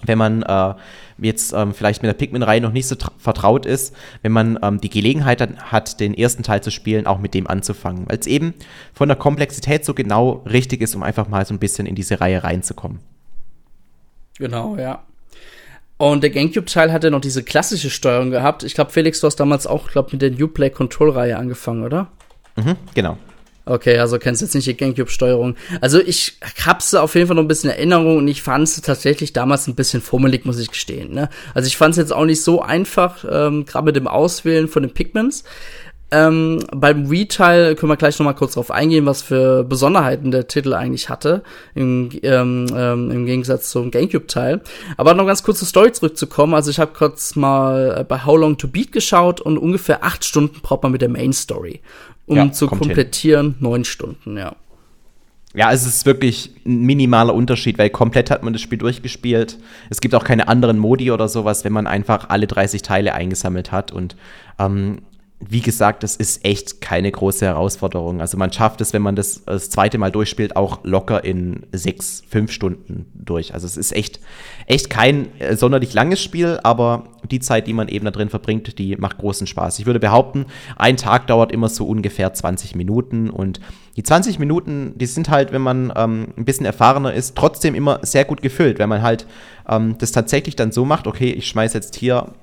[0.06, 0.74] wenn man äh,
[1.18, 4.90] jetzt ähm, vielleicht mit der Pikmin-Reihe noch nicht so vertraut ist, wenn man ähm, die
[4.90, 8.54] Gelegenheit hat, den ersten Teil zu spielen, auch mit dem anzufangen, weil es eben
[8.94, 12.22] von der Komplexität so genau richtig ist, um einfach mal so ein bisschen in diese
[12.22, 13.00] Reihe reinzukommen.
[14.38, 15.04] Genau, ja.
[15.98, 18.64] Und der GameCube-Teil hatte noch diese klassische Steuerung gehabt.
[18.64, 22.08] Ich glaube, Felix, du hast damals auch, glaube mit der New Play Control-Reihe angefangen, oder?
[22.56, 23.18] Mhm, genau.
[23.66, 25.56] Okay, also kennst du jetzt nicht die Gamecube-Steuerung.
[25.80, 29.32] Also ich hab's auf jeden Fall noch ein bisschen Erinnerung und ich fand es tatsächlich
[29.32, 31.14] damals ein bisschen fummelig, muss ich gestehen.
[31.14, 31.30] Ne?
[31.54, 34.84] Also ich fand es jetzt auch nicht so einfach, ähm, gerade mit dem Auswählen von
[34.84, 35.46] den Pigments.
[36.12, 40.48] Ähm, beim Wii-Teil können wir gleich noch mal kurz drauf eingehen, was für Besonderheiten der
[40.48, 41.42] Titel eigentlich hatte,
[41.74, 44.62] im, ähm, ähm, im Gegensatz zum GameCube-Teil.
[44.98, 46.54] Aber noch ganz kurz zur Story zurückzukommen.
[46.54, 50.24] Also ich habe kurz mal äh, bei How Long to Beat geschaut und ungefähr acht
[50.24, 51.82] Stunden braucht man mit der Main-Story
[52.26, 53.56] um ja, zu komplettieren, hin.
[53.60, 54.56] neun Stunden, ja.
[55.54, 59.58] ja, es ist wirklich ein minimaler Unterschied, weil komplett hat man das Spiel durchgespielt.
[59.90, 63.72] Es gibt auch keine anderen Modi oder sowas, wenn man einfach alle 30 Teile eingesammelt
[63.72, 63.92] hat.
[63.92, 64.16] Und
[64.60, 65.00] ähm,
[65.50, 68.22] wie gesagt, das ist echt keine große Herausforderung.
[68.22, 72.24] Also man schafft es, wenn man das das zweite Mal durchspielt, auch locker in sechs,
[72.30, 73.54] fünf Stunden durch.
[73.54, 74.20] Also es ist echt,
[74.68, 78.78] echt kein äh, sonderlich langes Spiel, aber die Zeit, die man eben da drin verbringt,
[78.78, 79.80] die macht großen Spaß.
[79.80, 83.60] Ich würde behaupten, ein Tag dauert immer so ungefähr 20 Minuten und
[83.96, 88.00] die 20 Minuten, die sind halt, wenn man ähm, ein bisschen erfahrener ist, trotzdem immer
[88.02, 89.28] sehr gut gefüllt, wenn man halt
[89.70, 92.34] ähm, das tatsächlich dann so macht, okay, ich schmeiße jetzt hier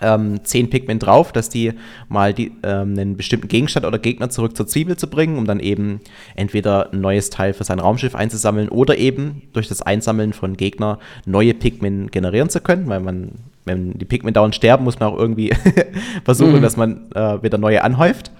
[0.00, 1.72] ähm, 10 Pikmin drauf, dass die
[2.08, 5.60] mal die, ähm, einen bestimmten Gegenstand oder Gegner zurück zur Zwiebel zu bringen, um dann
[5.60, 6.00] eben
[6.34, 10.98] entweder ein neues Teil für sein Raumschiff einzusammeln oder eben durch das Einsammeln von Gegner
[11.26, 13.32] neue Pikmin generieren zu können, weil man,
[13.64, 15.52] wenn die Pikmin dauernd sterben, muss man auch irgendwie
[16.24, 16.62] versuchen, mhm.
[16.62, 18.32] dass man äh, wieder neue anhäuft.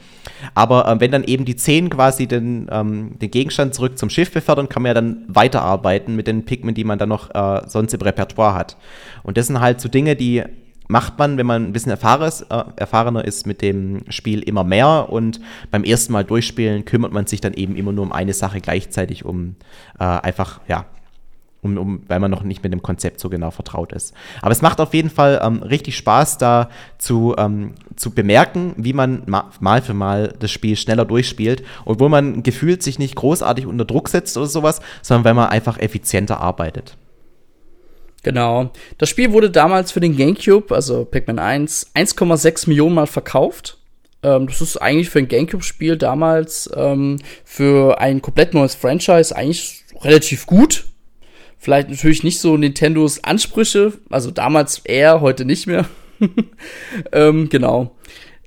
[0.55, 4.33] Aber ähm, wenn dann eben die 10 quasi den, ähm, den Gegenstand zurück zum Schiff
[4.33, 7.95] befördern, kann man ja dann weiterarbeiten mit den Pikmin, die man dann noch äh, sonst
[7.95, 8.77] im Repertoire hat.
[9.23, 10.43] Und das sind halt so Dinge, die
[10.89, 15.09] macht man, wenn man ein bisschen äh, erfahrener ist mit dem Spiel, immer mehr.
[15.11, 18.61] Und beim ersten Mal durchspielen kümmert man sich dann eben immer nur um eine Sache
[18.61, 19.57] gleichzeitig, um
[19.99, 20.87] äh, einfach, ja,
[21.65, 24.15] um, um, weil man noch nicht mit dem Konzept so genau vertraut ist.
[24.43, 26.69] Aber es macht auf jeden Fall ähm, richtig Spaß, da
[26.99, 32.11] zu, ähm, zu bemerken, wie man ma mal für mal das Spiel schneller durchspielt, obwohl
[32.11, 36.41] man gefühlt sich nicht großartig unter Druck setzt oder sowas, sondern weil man einfach effizienter
[36.41, 36.97] arbeitet.
[38.25, 38.73] Genau.
[38.99, 43.79] Das Spiel wurde damals für den GameCube, also Pikmin 1, 1,6 Millionen Mal verkauft.
[44.25, 49.85] Ähm, das ist eigentlich für ein GameCube-Spiel damals ähm, für ein komplett neues Franchise eigentlich
[50.01, 50.87] relativ gut.
[51.59, 55.87] Vielleicht natürlich nicht so Nintendos Ansprüche, also damals eher, heute nicht mehr.
[57.13, 57.95] ähm, genau.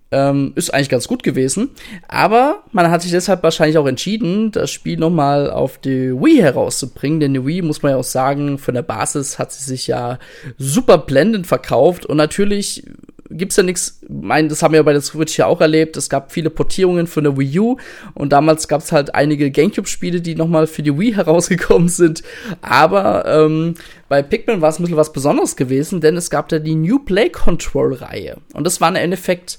[0.09, 1.71] Ähm, ist eigentlich ganz gut gewesen.
[2.07, 7.19] Aber man hat sich deshalb wahrscheinlich auch entschieden, das Spiel nochmal auf die Wii herauszubringen.
[7.19, 10.17] Denn die Wii, muss man ja auch sagen, von der Basis hat sie sich ja
[10.57, 12.05] super blendend verkauft.
[12.05, 12.85] Und natürlich
[13.29, 15.97] gibt's ja nichts, mein, das haben wir ja bei der Switch ja auch erlebt.
[15.97, 17.77] Es gab viele Portierungen für eine Wii U
[18.13, 22.23] und damals gab's halt einige GameCube-Spiele, die nochmal für die Wii herausgekommen sind.
[22.61, 23.75] Aber ähm,
[24.09, 26.99] bei Pikmin war es ein bisschen was Besonderes gewesen, denn es gab da die New
[26.99, 28.37] Play Control-Reihe.
[28.53, 29.57] Und das war im Endeffekt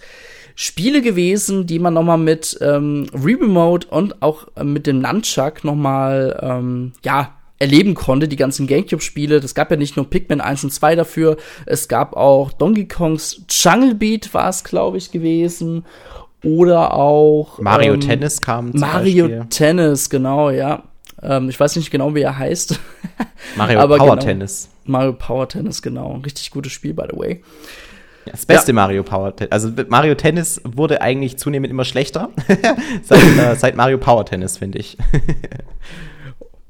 [0.61, 6.37] Spiele gewesen, die man nochmal mit ähm, Remote und auch äh, mit dem Nunchuck nochmal,
[6.42, 9.38] ähm, ja, erleben konnte, die ganzen Gamecube-Spiele.
[9.38, 13.42] Das gab ja nicht nur Pikmin 1 und 2 dafür, es gab auch Donkey Kongs
[13.49, 15.85] Jungle Beat war es, glaube ich, gewesen.
[16.42, 18.73] Oder auch Mario ähm, Tennis kam.
[18.75, 19.47] Mario Beispiel.
[19.51, 20.83] Tennis, genau, ja.
[21.23, 22.81] Ähm, ich weiß nicht genau, wie er heißt.
[23.55, 24.68] Mario Power genau, Tennis.
[24.87, 26.21] Mario Power Tennis, genau.
[26.25, 27.42] Richtig gutes Spiel, by the way.
[28.31, 28.75] Das beste ja.
[28.75, 29.53] Mario Power Tennis.
[29.53, 32.31] Also Mario Tennis wurde eigentlich zunehmend immer schlechter.
[33.03, 34.97] seit, äh, seit, Mario Power Tennis, finde ich.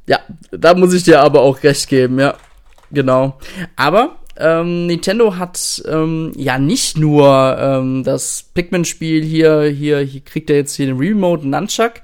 [0.07, 2.35] ja, da muss ich dir aber auch recht geben, ja.
[2.90, 3.38] Genau.
[3.77, 10.49] Aber ähm, Nintendo hat ähm, ja nicht nur ähm, das Pikmin-Spiel hier, hier, hier kriegt
[10.49, 11.94] er jetzt hier den Remote Nunchuck.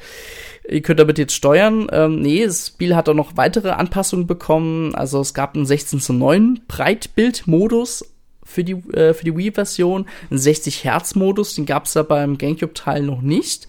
[0.68, 1.88] Ihr könnt damit jetzt steuern.
[1.92, 4.94] Ähm, nee, das Spiel hat auch noch weitere Anpassungen bekommen.
[4.94, 8.13] Also es gab einen 16 zu 9 Breitbild-Modus
[8.44, 10.06] für die, äh, für die Wii-Version.
[10.30, 13.68] Ein 60-Hertz-Modus, den gab es da beim GameCube-Teil noch nicht.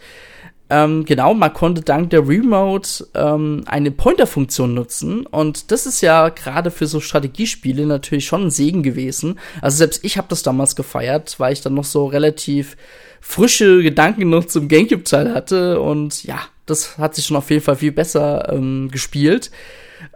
[0.68, 6.30] Ähm, genau, man konnte dank der Remote ähm, eine Pointer-Funktion nutzen und das ist ja
[6.30, 9.40] gerade für so Strategiespiele natürlich schon ein Segen gewesen.
[9.62, 12.78] Also selbst ich habe das damals gefeiert, weil ich dann noch so relativ
[13.22, 17.76] frische Gedanken noch zum GameCube-Teil hatte und ja, das hat sich schon auf jeden Fall
[17.76, 19.52] viel besser ähm, gespielt.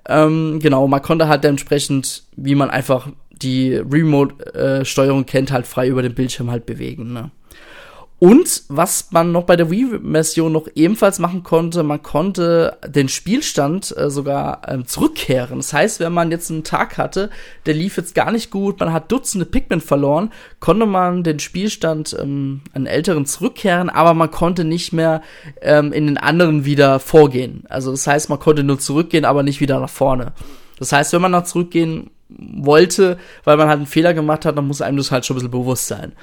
[0.08, 3.10] Ähm, genau, man konnte halt entsprechend, wie man einfach
[3.42, 7.14] die Remote-Steuerung kennt, halt frei über den Bildschirm halt bewegen.
[7.14, 7.32] Ne?
[8.20, 13.96] Und was man noch bei der Wii-Version noch ebenfalls machen konnte, man konnte den Spielstand
[13.98, 15.60] äh, sogar ähm, zurückkehren.
[15.60, 17.30] Das heißt, wenn man jetzt einen Tag hatte,
[17.66, 22.16] der lief jetzt gar nicht gut, man hat Dutzende Pikmin verloren, konnte man den Spielstand
[22.20, 25.22] ähm, einen älteren zurückkehren, aber man konnte nicht mehr
[25.62, 27.64] ähm, in den anderen wieder vorgehen.
[27.70, 30.34] Also das heißt, man konnte nur zurückgehen, aber nicht wieder nach vorne.
[30.78, 34.68] Das heißt, wenn man nach zurückgehen wollte, weil man halt einen Fehler gemacht hat, dann
[34.68, 36.14] muss einem das halt schon ein bisschen bewusst sein.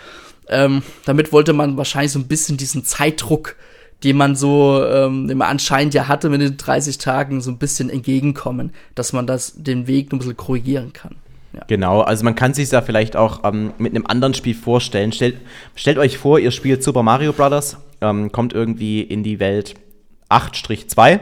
[0.48, 3.56] Ähm, damit wollte man wahrscheinlich so ein bisschen diesen Zeitdruck,
[4.04, 8.72] den man so ähm, anscheinend ja hatte mit den 30 Tagen, so ein bisschen entgegenkommen,
[8.94, 11.16] dass man das den Weg ein bisschen korrigieren kann.
[11.52, 11.62] Ja.
[11.66, 15.12] Genau, also man kann sich da vielleicht auch ähm, mit einem anderen Spiel vorstellen.
[15.12, 15.38] Stellt,
[15.74, 19.74] stellt euch vor, ihr spielt Super Mario Bros., ähm, kommt irgendwie in die Welt
[20.28, 21.18] 8-2,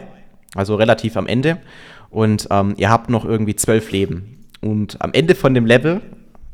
[0.56, 1.58] also relativ am Ende,
[2.10, 4.33] und ähm, ihr habt noch irgendwie zwölf Leben.
[4.64, 6.00] Und am Ende von dem Level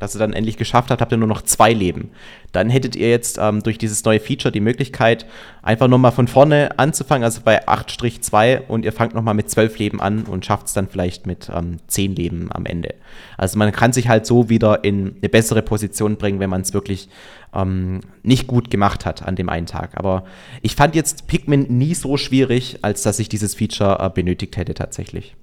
[0.01, 2.09] dass ihr dann endlich geschafft habt, habt ihr nur noch zwei Leben.
[2.51, 5.27] Dann hättet ihr jetzt ähm, durch dieses neue Feature die Möglichkeit,
[5.61, 10.01] einfach nochmal von vorne anzufangen, also bei 8-2 und ihr fangt nochmal mit 12 Leben
[10.01, 12.95] an und schafft es dann vielleicht mit ähm, 10 Leben am Ende.
[13.37, 16.73] Also man kann sich halt so wieder in eine bessere Position bringen, wenn man es
[16.73, 17.07] wirklich
[17.53, 19.91] ähm, nicht gut gemacht hat an dem einen Tag.
[19.99, 20.25] Aber
[20.63, 24.73] ich fand jetzt Pikmin nie so schwierig, als dass ich dieses Feature äh, benötigt hätte
[24.73, 25.35] tatsächlich.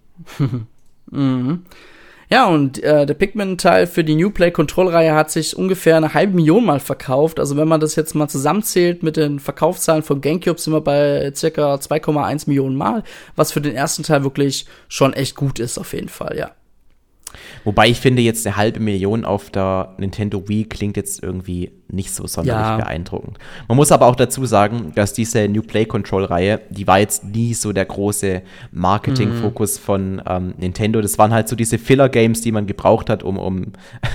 [1.13, 1.63] mhm.
[2.31, 6.67] Ja, und äh, der Pikmin-Teil für die New Play-Control-Reihe hat sich ungefähr eine halbe Million
[6.67, 7.41] Mal verkauft.
[7.41, 11.33] Also wenn man das jetzt mal zusammenzählt mit den Verkaufszahlen von GameCube, sind wir bei
[11.35, 13.03] circa 2,1 Millionen Mal,
[13.35, 16.51] was für den ersten Teil wirklich schon echt gut ist, auf jeden Fall, ja.
[17.65, 22.13] Wobei ich finde, jetzt eine halbe Million auf der Nintendo Wii klingt jetzt irgendwie nicht
[22.13, 22.77] so sonderlich ja.
[22.77, 23.39] beeindruckend.
[23.67, 27.55] Man muss aber auch dazu sagen, dass diese New Play Control-Reihe, die war jetzt nie
[27.55, 29.83] so der große Marketing-Fokus mhm.
[29.83, 31.01] von ähm, Nintendo.
[31.01, 33.73] Das waren halt so diese Filler-Games, die man gebraucht hat, um, um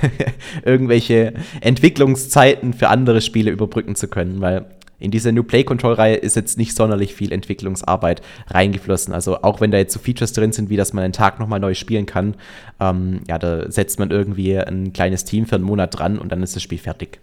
[0.65, 4.65] irgendwelche Entwicklungszeiten für andere Spiele überbrücken zu können, weil
[5.03, 9.13] in diese New Play Control Reihe ist jetzt nicht sonderlich viel Entwicklungsarbeit reingeflossen.
[9.13, 11.59] Also auch wenn da jetzt so Features drin sind, wie dass man einen Tag nochmal
[11.59, 12.35] neu spielen kann,
[12.79, 16.41] ähm, ja, da setzt man irgendwie ein kleines Team für einen Monat dran und dann
[16.41, 17.19] ist das Spiel fertig.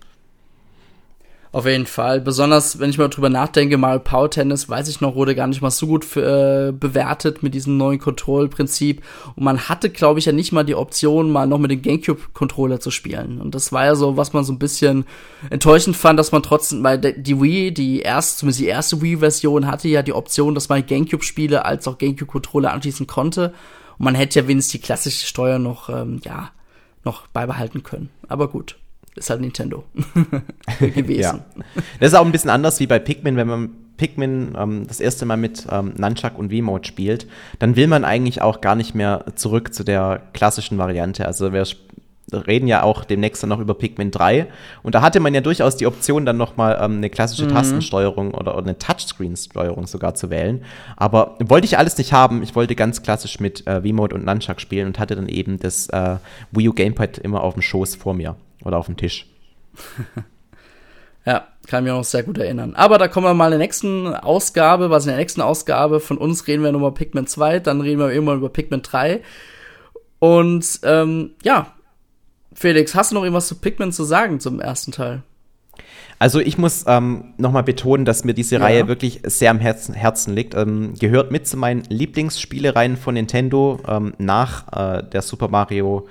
[1.53, 2.21] Auf jeden Fall.
[2.21, 5.61] Besonders, wenn ich mal drüber nachdenke, mal Power Tennis, weiß ich noch, wurde gar nicht
[5.61, 9.03] mal so gut für, äh, bewertet mit diesem neuen Control-Prinzip.
[9.35, 12.79] Und man hatte, glaube ich, ja nicht mal die Option, mal noch mit dem GameCube-Controller
[12.79, 13.41] zu spielen.
[13.41, 15.07] Und das war ja so, was man so ein bisschen
[15.51, 19.89] enttäuschend fand, dass man trotzdem, weil die Wii, die erste, zumindest die erste Wii-Version hatte
[19.89, 23.55] ja die Option, dass man GameCube-Spiele als auch GameCube-Controller anschließen konnte.
[23.99, 26.53] Und man hätte ja wenigstens die klassische Steuer noch, ähm, ja,
[27.05, 28.11] noch beibehalten können.
[28.29, 28.77] Aber gut
[29.17, 29.85] ist halt Nintendo
[30.79, 31.21] gewesen.
[31.21, 31.41] ja.
[31.99, 35.27] Das ist auch ein bisschen anders wie bei Pikmin, wenn man Pikmin ähm, das erste
[35.27, 37.27] Mal mit ähm, Nunchuck und V-Mode spielt,
[37.59, 41.27] dann will man eigentlich auch gar nicht mehr zurück zu der klassischen Variante.
[41.27, 41.67] Also wer
[42.33, 44.47] reden ja auch demnächst dann noch über Pikmin 3.
[44.83, 47.51] Und da hatte man ja durchaus die Option, dann nochmal ähm, eine klassische mhm.
[47.51, 50.65] Tastensteuerung oder, oder eine Touchscreen-Steuerung sogar zu wählen.
[50.97, 52.43] Aber wollte ich alles nicht haben.
[52.43, 55.89] Ich wollte ganz klassisch mit äh, V-Mode und Nunchuck spielen und hatte dann eben das
[55.89, 56.17] äh,
[56.53, 59.27] Wii U Gamepad immer auf dem Schoß vor mir oder auf dem Tisch.
[61.27, 62.75] ja, kann mich auch noch sehr gut erinnern.
[62.75, 66.19] Aber da kommen wir mal in der nächsten Ausgabe, was in der nächsten Ausgabe von
[66.19, 69.21] uns reden wir nochmal Pikmin 2, dann reden wir irgendwann über Pikmin 3.
[70.19, 71.73] Und ähm, ja,
[72.53, 75.23] Felix, hast du noch irgendwas zu Pikmin zu sagen zum ersten Teil?
[76.19, 78.61] Also ich muss ähm, nochmal betonen, dass mir diese ja.
[78.61, 80.55] Reihe wirklich sehr am Herzen, Herzen liegt.
[80.55, 86.07] Ähm, gehört mit zu meinen Lieblingsspielereien von Nintendo ähm, nach äh, der Super Mario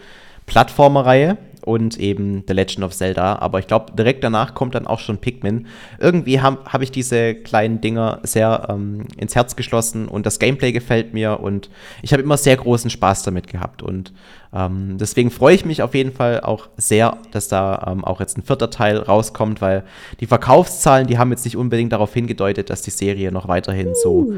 [0.47, 1.37] Plattformer-Reihe
[1.69, 3.37] und eben The Legend of Zelda.
[3.37, 5.67] Aber ich glaube, direkt danach kommt dann auch schon Pikmin.
[5.99, 10.71] Irgendwie habe hab ich diese kleinen Dinger sehr ähm, ins Herz geschlossen und das Gameplay
[10.71, 11.69] gefällt mir und
[12.01, 13.83] ich habe immer sehr großen Spaß damit gehabt.
[13.83, 14.13] Und
[14.51, 18.35] ähm, deswegen freue ich mich auf jeden Fall auch sehr, dass da ähm, auch jetzt
[18.35, 19.83] ein vierter Teil rauskommt, weil
[20.19, 23.93] die Verkaufszahlen, die haben jetzt nicht unbedingt darauf hingedeutet, dass die Serie noch weiterhin uh.
[23.93, 24.33] so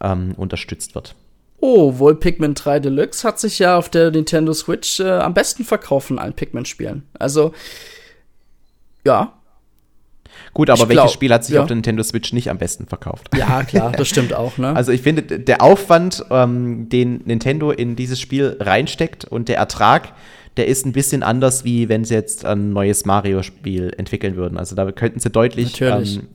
[0.00, 1.16] ähm, unterstützt wird.
[1.60, 5.64] Oh, wohl Pikmin 3 Deluxe hat sich ja auf der Nintendo Switch äh, am besten
[5.64, 7.02] verkauft von allen Pikmin-Spielen.
[7.18, 7.52] Also,
[9.04, 9.34] ja.
[10.54, 11.62] Gut, aber ich welches glaub, Spiel hat sich ja.
[11.62, 13.28] auf der Nintendo Switch nicht am besten verkauft?
[13.36, 14.74] Ja, klar, das stimmt auch, ne?
[14.74, 20.12] Also ich finde, der Aufwand, ähm, den Nintendo in dieses Spiel reinsteckt und der Ertrag,
[20.56, 24.58] der ist ein bisschen anders, wie wenn sie jetzt ein neues Mario-Spiel entwickeln würden.
[24.58, 26.28] Also da könnten sie deutlich ähm,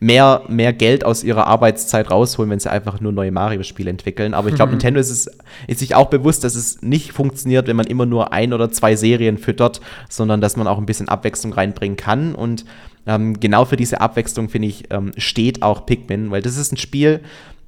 [0.00, 4.34] mehr, mehr Geld aus ihrer Arbeitszeit rausholen, wenn sie einfach nur neue Mario-Spiele entwickeln.
[4.34, 4.78] Aber ich glaube, mhm.
[4.78, 5.30] Nintendo ist, es,
[5.66, 8.96] ist sich auch bewusst, dass es nicht funktioniert, wenn man immer nur ein oder zwei
[8.96, 12.34] Serien füttert, sondern dass man auch ein bisschen Abwechslung reinbringen kann.
[12.34, 12.64] Und
[13.06, 16.76] ähm, genau für diese Abwechslung, finde ich, ähm, steht auch Pikmin, weil das ist ein
[16.76, 17.20] Spiel,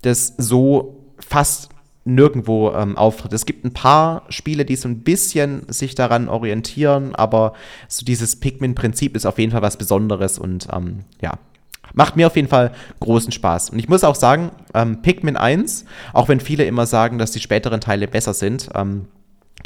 [0.03, 1.71] das so fast
[2.07, 3.33] nirgendwo ähm, auftritt.
[3.33, 7.53] Es gibt ein paar Spiele, die so ein bisschen sich daran orientieren, aber
[7.89, 11.39] so dieses Pikmin-Prinzip ist auf jeden Fall was Besonderes und ähm, ja,
[11.97, 13.71] Macht mir auf jeden Fall großen Spaß.
[13.71, 17.41] Und ich muss auch sagen, ähm, Pikmin 1, auch wenn viele immer sagen, dass die
[17.41, 19.07] späteren Teile besser sind, ähm,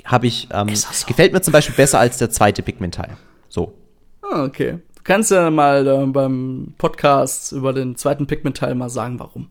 [0.05, 1.07] habe ich, ähm, so?
[1.07, 3.17] gefällt mir zum Beispiel besser als der zweite Pikmin-Teil.
[3.49, 3.75] So.
[4.23, 4.79] Ah, okay.
[4.95, 9.49] Du kannst ja mal äh, beim Podcast über den zweiten Pikmin-Teil mal sagen, warum.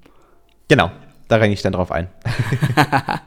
[0.69, 0.89] Genau,
[1.29, 2.09] da renne ich dann drauf ein.
[2.75, 3.19] ja,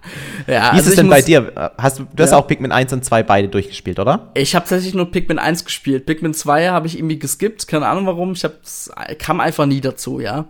[0.46, 1.72] Wie also ist es denn bei dir?
[1.78, 4.32] Hast du, du hast auch Pikmin 1 und 2 beide durchgespielt, oder?
[4.34, 6.04] Ich habe tatsächlich nur Pikmin 1 gespielt.
[6.04, 8.32] Pikmin 2 habe ich irgendwie geskippt, keine Ahnung warum.
[8.32, 10.46] Ich hab's, kam einfach nie dazu, ja.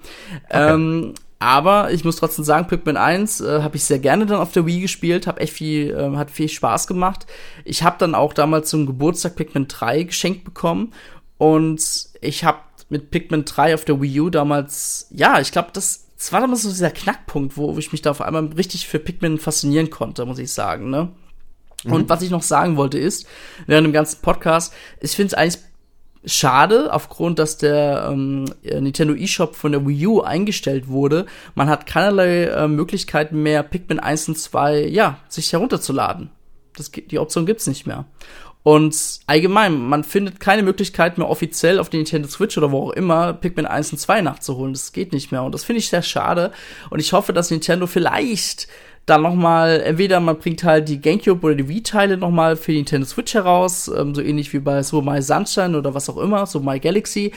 [0.49, 0.73] Okay.
[0.73, 4.53] Ähm, aber ich muss trotzdem sagen, Pikmin 1 äh, habe ich sehr gerne dann auf
[4.53, 7.27] der Wii gespielt, habe echt viel, äh, hat viel Spaß gemacht.
[7.67, 10.93] Ich habe dann auch damals zum Geburtstag Pikmin 3 geschenkt bekommen
[11.37, 11.83] und
[12.23, 16.33] ich habe mit Pikmin 3 auf der Wii U damals, ja, ich glaube, das es
[16.33, 19.91] war damals so dieser Knackpunkt, wo ich mich da auf einmal richtig für Pikmin faszinieren
[19.91, 21.09] konnte, muss ich sagen, ne?
[21.83, 21.93] Mhm.
[21.93, 23.27] Und was ich noch sagen wollte ist,
[23.67, 25.59] während dem ganzen Podcast, ich finde es eigentlich
[26.25, 31.27] schade, aufgrund, dass der ähm, Nintendo eShop von der Wii U eingestellt wurde.
[31.57, 36.31] Man hat keinerlei äh, Möglichkeiten mehr, Pikmin 1 und 2, ja, sich herunterzuladen.
[36.77, 38.05] Das, die Option gibt's nicht mehr.
[38.63, 42.92] Und allgemein, man findet keine Möglichkeit mehr offiziell auf der Nintendo Switch oder wo auch
[42.92, 44.73] immer Pikmin 1 und 2 nachzuholen.
[44.73, 45.42] Das geht nicht mehr.
[45.42, 46.52] Und das finde ich sehr schade.
[46.90, 48.69] Und ich hoffe, dass Nintendo vielleicht
[49.06, 52.71] dann noch mal, entweder man bringt halt die Gamecube oder die Wii-Teile noch mal für
[52.71, 56.19] die Nintendo Switch heraus, ähm, so ähnlich wie bei Super Mario Sunshine oder was auch
[56.19, 57.33] immer, so My Galaxy.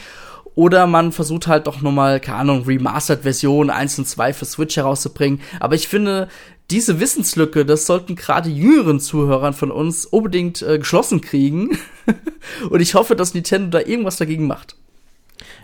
[0.53, 4.77] Oder man versucht halt doch noch mal, keine Ahnung, Remastered-Version 1 und 2 für Switch
[4.77, 5.41] herauszubringen.
[5.59, 6.29] Aber ich finde,
[6.71, 11.77] diese Wissenslücke, das sollten gerade jüngeren Zuhörern von uns unbedingt äh, geschlossen kriegen.
[12.69, 14.75] und ich hoffe, dass Nintendo da irgendwas dagegen macht.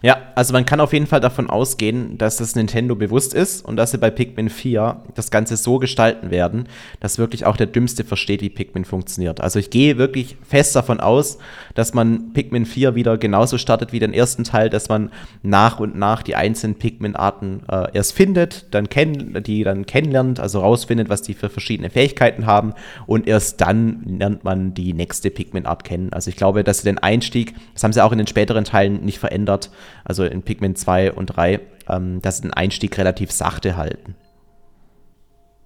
[0.03, 3.75] Ja, also man kann auf jeden Fall davon ausgehen, dass das Nintendo bewusst ist und
[3.75, 6.67] dass sie bei Pikmin 4 das Ganze so gestalten werden,
[6.99, 9.41] dass wirklich auch der Dümmste versteht, wie Pikmin funktioniert.
[9.41, 11.37] Also ich gehe wirklich fest davon aus,
[11.75, 15.11] dass man Pikmin 4 wieder genauso startet wie den ersten Teil, dass man
[15.43, 20.61] nach und nach die einzelnen Pikmin-Arten äh, erst findet, dann kenn die dann kennenlernt, also
[20.61, 22.73] rausfindet, was die für verschiedene Fähigkeiten haben
[23.05, 26.11] und erst dann lernt man die nächste Pikmin-Art kennen.
[26.11, 29.05] Also ich glaube, dass sie den Einstieg, das haben sie auch in den späteren Teilen
[29.05, 29.69] nicht verändert,
[30.03, 34.15] also in Pikmin 2 und 3, ähm, dass den Einstieg relativ sachte halten.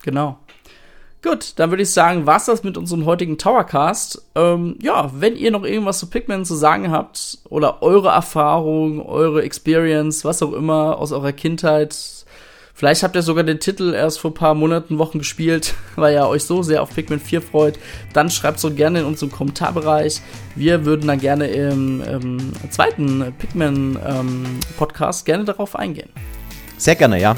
[0.04, 0.38] Genau.
[1.26, 4.30] Gut, dann würde ich sagen, war's das mit unserem heutigen Towercast.
[4.36, 9.42] Ähm, ja, wenn ihr noch irgendwas zu Pikmin zu sagen habt oder eure Erfahrung, eure
[9.42, 12.25] Experience, was auch immer aus eurer Kindheit,
[12.78, 16.28] Vielleicht habt ihr sogar den Titel erst vor ein paar Monaten, Wochen gespielt, weil ihr
[16.28, 17.80] euch so sehr auf Pikmin 4 freut.
[18.12, 20.22] Dann schreibt so gerne in unserem Kommentarbereich.
[20.56, 26.10] Wir würden dann gerne im, im zweiten Pikmin-Podcast ähm, gerne darauf eingehen.
[26.78, 27.38] Sehr gerne, ja.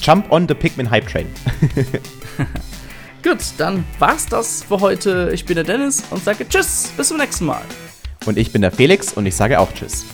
[0.00, 1.26] Jump on the Pikmin Hype Train.
[3.24, 5.30] Gut, dann war's das für heute.
[5.34, 7.62] Ich bin der Dennis und sage Tschüss, bis zum nächsten Mal.
[8.24, 10.06] Und ich bin der Felix und ich sage auch Tschüss.